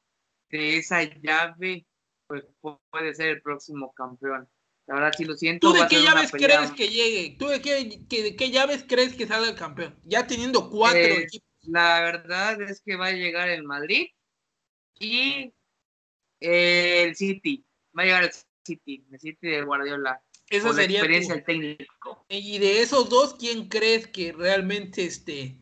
de 0.51 0.79
esa 0.79 1.03
llave 1.03 1.88
pues 2.29 2.45
puede 2.91 3.15
ser 3.15 3.29
el 3.29 3.43
próximo 3.43 3.93
campeón. 3.95 4.49
La 4.87 4.95
verdad, 4.95 5.13
si 5.17 5.25
lo 5.25 5.35
siento. 5.35 5.71
¿Tú 5.71 5.79
de 5.79 5.87
qué 5.89 6.03
llaves 6.03 6.31
crees 6.31 6.71
que 6.73 6.89
llegue? 6.89 7.37
¿Tú 7.39 7.47
de 7.49 7.61
qué, 7.61 8.51
llaves 8.51 8.85
crees 8.87 9.15
que 9.15 9.27
salga 9.27 9.49
el 9.49 9.57
campeón? 9.57 9.99
Ya 10.05 10.27
teniendo 10.27 10.71
cuatro 10.71 11.01
eh, 11.01 11.23
equipos. 11.23 11.49
La 11.63 12.01
verdad 12.01 12.61
es 12.63 12.81
que 12.81 12.97
va 12.97 13.07
a 13.07 13.13
llegar 13.13 13.49
el 13.49 13.65
Madrid 13.65 14.07
y 14.99 15.53
el 16.41 17.17
City. 17.17 17.67
Va 17.97 18.03
a 18.03 18.07
llegar 18.07 18.25
el 18.25 18.31
City, 18.65 19.05
el 19.11 19.21
City 19.21 19.49
de 19.49 19.63
Guardiola. 19.63 20.23
esa 20.49 20.73
sería 20.73 20.99
experiencia 20.99 21.35
del 21.35 21.45
técnico. 21.45 22.25
Y 22.29 22.59
de 22.59 22.81
esos 22.81 23.09
dos, 23.11 23.35
¿quién 23.35 23.69
crees 23.69 24.07
que 24.07 24.33
realmente 24.33 25.05
este 25.05 25.59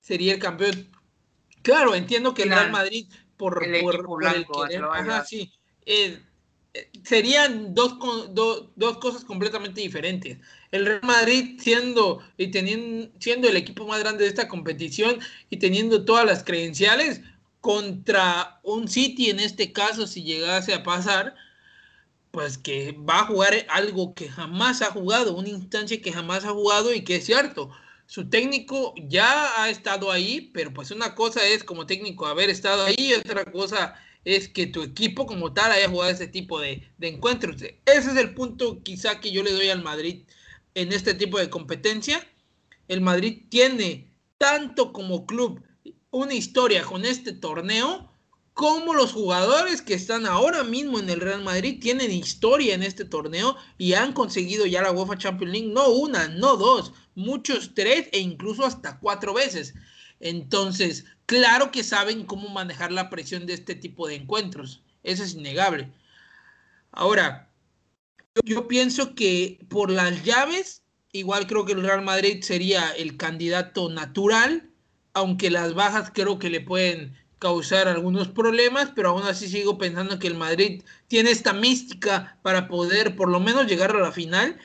sería 0.00 0.34
el 0.34 0.38
campeón? 0.38 0.90
Claro, 1.62 1.94
entiendo 1.94 2.32
que 2.32 2.44
el 2.44 2.50
Real 2.50 2.70
Madrid 2.70 3.12
por 3.36 3.62
el, 3.62 3.82
por, 3.82 4.04
por 4.04 4.18
blanco, 4.18 4.66
el 4.66 4.84
ajá, 4.84 5.24
sí, 5.24 5.52
eh, 5.90 6.22
serían 7.02 7.74
dos, 7.74 7.96
dos, 8.30 8.68
dos, 8.76 8.98
cosas 8.98 9.24
completamente 9.24 9.80
diferentes. 9.80 10.38
El 10.70 10.86
Real 10.86 11.00
Madrid 11.02 11.58
siendo 11.60 12.22
y 12.36 12.48
teniendo 12.52 13.10
siendo 13.18 13.48
el 13.48 13.56
equipo 13.56 13.86
más 13.88 13.98
grande 14.00 14.22
de 14.22 14.30
esta 14.30 14.46
competición 14.46 15.18
y 15.50 15.56
teniendo 15.56 16.04
todas 16.04 16.24
las 16.24 16.44
credenciales 16.44 17.22
contra 17.60 18.60
un 18.62 18.86
City 18.88 19.30
en 19.30 19.40
este 19.40 19.72
caso 19.72 20.06
si 20.06 20.22
llegase 20.22 20.72
a 20.72 20.84
pasar, 20.84 21.34
pues 22.30 22.56
que 22.56 22.92
va 22.92 23.20
a 23.20 23.26
jugar 23.26 23.66
algo 23.68 24.14
que 24.14 24.28
jamás 24.28 24.82
ha 24.82 24.92
jugado, 24.92 25.34
una 25.36 25.48
instancia 25.48 26.00
que 26.00 26.12
jamás 26.12 26.44
ha 26.44 26.50
jugado 26.50 26.94
y 26.94 27.02
que 27.02 27.16
es 27.16 27.26
cierto. 27.26 27.70
Su 28.06 28.28
técnico 28.28 28.94
ya 29.08 29.60
ha 29.62 29.70
estado 29.70 30.10
ahí, 30.12 30.50
pero 30.54 30.72
pues 30.72 30.90
una 30.92 31.14
cosa 31.16 31.44
es 31.46 31.64
como 31.64 31.86
técnico 31.86 32.26
haber 32.26 32.50
estado 32.50 32.84
ahí 32.84 33.12
otra 33.14 33.44
cosa 33.44 33.96
es 34.24 34.48
que 34.48 34.66
tu 34.66 34.82
equipo 34.82 35.26
como 35.26 35.52
tal 35.52 35.72
haya 35.72 35.88
jugado 35.88 36.10
ese 36.10 36.28
tipo 36.28 36.60
de, 36.60 36.88
encuentros. 37.00 37.56
Ese 37.62 37.76
es 37.86 38.16
el 38.16 38.34
punto 38.34 38.82
quizá 38.82 39.20
que 39.20 39.32
yo 39.32 39.42
le 39.42 39.52
doy 39.52 39.68
al 39.70 39.82
Madrid 39.82 40.24
en 40.74 40.92
este 40.92 41.14
tipo 41.14 41.38
de 41.38 41.50
competencia. 41.50 42.26
El 42.88 43.00
Madrid 43.00 43.42
tiene 43.48 44.12
tanto 44.38 44.92
como 44.92 45.26
club 45.26 45.62
una 46.10 46.34
historia 46.34 46.82
con 46.82 47.04
este 47.04 47.32
torneo 47.32 48.10
como 48.52 48.92
los 48.92 49.12
jugadores 49.12 49.80
que 49.80 49.94
están 49.94 50.26
ahora 50.26 50.64
mismo 50.64 50.98
en 50.98 51.08
el 51.08 51.20
Real 51.20 51.42
Madrid 51.42 51.78
tienen 51.80 52.10
historia 52.10 52.74
en 52.74 52.82
este 52.82 53.06
torneo 53.06 53.56
y 53.78 53.94
han 53.94 54.12
conseguido 54.12 54.66
ya 54.66 54.82
la 54.82 54.90
UEFA 54.92 55.16
Champions 55.16 55.52
League, 55.52 55.72
no 55.72 55.88
una, 55.88 56.28
no 56.28 56.56
dos, 56.56 56.92
muchos 57.14 57.74
tres 57.74 58.08
e 58.12 58.18
incluso 58.18 58.66
hasta 58.66 58.98
cuatro 58.98 59.32
veces. 59.32 59.74
Entonces, 60.20 61.06
claro 61.26 61.70
que 61.70 61.82
saben 61.82 62.24
cómo 62.24 62.48
manejar 62.48 62.92
la 62.92 63.10
presión 63.10 63.46
de 63.46 63.54
este 63.54 63.74
tipo 63.74 64.06
de 64.06 64.16
encuentros. 64.16 64.82
Eso 65.02 65.24
es 65.24 65.34
innegable. 65.34 65.90
Ahora, 66.92 67.50
yo, 68.44 68.68
pienso 68.68 69.14
que 69.14 69.58
por 69.68 69.90
las 69.90 70.24
llaves, 70.24 70.82
igual 71.12 71.46
creo 71.46 71.64
que 71.64 71.72
el 71.72 71.82
Real 71.82 72.02
Madrid 72.02 72.42
sería 72.42 72.90
el 72.90 73.16
candidato 73.16 73.88
natural, 73.88 74.70
aunque 75.14 75.50
las 75.50 75.74
bajas 75.74 76.10
creo 76.14 76.38
que 76.38 76.50
le 76.50 76.60
pueden 76.60 77.16
causar 77.38 77.88
algunos 77.88 78.28
problemas, 78.28 78.92
pero 78.94 79.10
aún 79.10 79.22
así 79.22 79.48
sigo 79.48 79.78
pensando 79.78 80.18
que 80.18 80.26
el 80.26 80.34
Madrid 80.34 80.82
tiene 81.08 81.30
esta 81.30 81.52
mística 81.52 82.38
para 82.42 82.68
poder 82.68 83.16
por 83.16 83.30
lo 83.30 83.40
menos 83.40 83.66
llegar 83.66 83.96
a 83.96 84.00
la 84.00 84.12
final. 84.12 84.58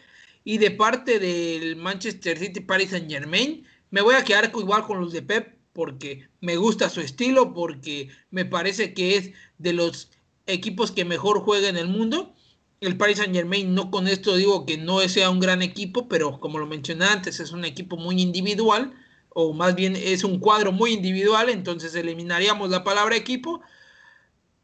Y 0.44 0.60
de 0.60 0.72
parte 0.72 1.20
del 1.20 1.76
Manchester 1.78 2.38
City 2.38 2.60
Paris 2.60 2.91
Saint 2.91 3.10
Germain, 3.10 3.65
me 3.91 4.02
voy 4.02 4.15
a 4.15 4.24
quedar 4.24 4.52
igual 4.56 4.86
con 4.86 5.02
los 5.02 5.13
de 5.13 5.21
Pep 5.21 5.56
porque 5.74 6.30
me 6.39 6.56
gusta 6.56 6.89
su 6.89 7.02
estilo, 7.02 7.54
porque 7.54 8.10
me 8.32 8.45
parece 8.45 8.93
que 8.93 9.17
es 9.17 9.32
de 9.58 9.74
los 9.74 10.10
equipos 10.48 10.91
que 10.91 11.04
mejor 11.04 11.41
juega 11.41 11.67
en 11.67 11.76
el 11.76 11.89
mundo. 11.89 12.34
El 12.80 12.98
Paris 12.98 13.17
Saint 13.17 13.36
Germain, 13.36 13.76
no 13.76 13.91
con 13.91 14.08
esto 14.08 14.38
digo 14.38 14.65
que 14.65 14.78
no 14.78 15.02
sea 15.10 15.30
un 15.30 15.41
gran 15.41 15.62
equipo, 15.62 16.08
pero 16.08 16.39
como 16.39 16.60
lo 16.60 16.65
mencioné 16.65 17.06
antes, 17.06 17.41
es 17.41 17.52
un 17.52 17.65
equipo 17.65 17.98
muy 17.98 18.21
individual, 18.21 18.93
o 19.30 19.54
más 19.54 19.76
bien 19.76 19.98
es 19.98 20.24
un 20.24 20.39
cuadro 20.39 20.71
muy 20.71 20.93
individual, 20.93 21.50
entonces 21.50 21.93
eliminaríamos 21.93 22.69
la 22.69 22.86
palabra 22.86 23.17
equipo, 23.17 23.62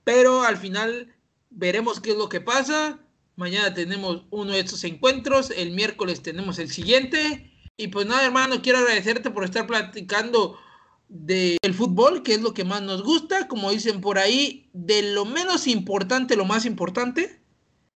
pero 0.05 0.43
al 0.43 0.55
final 0.55 1.13
veremos 1.49 1.99
qué 1.99 2.11
es 2.11 2.17
lo 2.17 2.29
que 2.29 2.39
pasa. 2.39 2.99
Mañana 3.35 3.73
tenemos 3.73 4.23
uno 4.29 4.53
de 4.53 4.59
estos 4.59 4.83
encuentros, 4.85 5.51
el 5.51 5.71
miércoles 5.71 6.21
tenemos 6.21 6.57
el 6.57 6.69
siguiente. 6.69 7.50
Y 7.81 7.87
pues 7.87 8.05
nada, 8.05 8.23
hermano, 8.23 8.61
quiero 8.61 8.77
agradecerte 8.77 9.31
por 9.31 9.43
estar 9.43 9.65
platicando 9.65 10.59
del 11.07 11.73
fútbol, 11.73 12.21
que 12.21 12.35
es 12.35 12.41
lo 12.43 12.53
que 12.53 12.63
más 12.63 12.83
nos 12.83 13.03
gusta, 13.03 13.47
como 13.47 13.71
dicen 13.71 14.01
por 14.01 14.19
ahí, 14.19 14.69
de 14.71 15.01
lo 15.13 15.25
menos 15.25 15.65
importante, 15.65 16.35
lo 16.35 16.45
más 16.45 16.65
importante. 16.67 17.41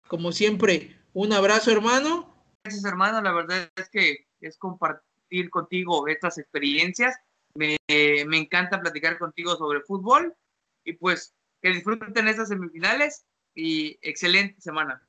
Como 0.09 0.33
siempre, 0.33 0.99
un 1.13 1.35
abrazo, 1.35 1.71
hermano. 1.71 2.35
Gracias, 2.65 2.83
hermano. 2.87 3.21
La 3.21 3.33
verdad 3.33 3.71
es 3.77 3.91
que 3.91 4.27
es 4.41 4.57
compartir 4.57 5.51
contigo 5.51 6.09
estas 6.09 6.39
experiencias. 6.39 7.15
Me, 7.55 7.77
me 7.89 8.39
encanta 8.39 8.81
platicar 8.81 9.19
contigo 9.19 9.55
sobre 9.57 9.83
fútbol 9.83 10.35
y 10.83 10.95
pues 10.95 11.35
que 11.61 11.73
disfruten 11.73 12.27
estas 12.27 12.49
semifinales 12.49 13.27
y 13.55 13.99
excelente 14.01 14.63
semana. 14.63 15.07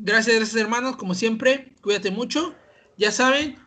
Gracias, 0.00 0.34
gracias 0.34 0.60
hermanos, 0.60 0.96
como 0.96 1.14
siempre, 1.14 1.72
cuídate 1.82 2.10
mucho. 2.10 2.56
Ya 2.96 3.12
saben, 3.12 3.58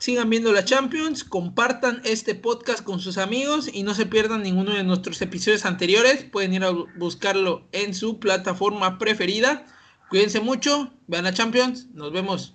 sigan 0.00 0.30
viendo 0.30 0.50
la 0.52 0.64
Champions, 0.64 1.24
compartan 1.24 2.00
este 2.04 2.34
podcast 2.34 2.82
con 2.82 3.00
sus 3.00 3.18
amigos 3.18 3.68
y 3.72 3.82
no 3.82 3.94
se 3.94 4.06
pierdan 4.06 4.42
ninguno 4.42 4.74
de 4.74 4.82
nuestros 4.82 5.20
episodios 5.20 5.66
anteriores. 5.66 6.24
Pueden 6.24 6.54
ir 6.54 6.64
a 6.64 6.70
buscarlo 6.96 7.68
en 7.72 7.94
su 7.94 8.18
plataforma 8.18 8.98
preferida. 8.98 9.66
Cuídense 10.08 10.40
mucho, 10.40 10.90
vean 11.06 11.24
la 11.24 11.34
Champions, 11.34 11.86
nos 11.92 12.12
vemos. 12.12 12.54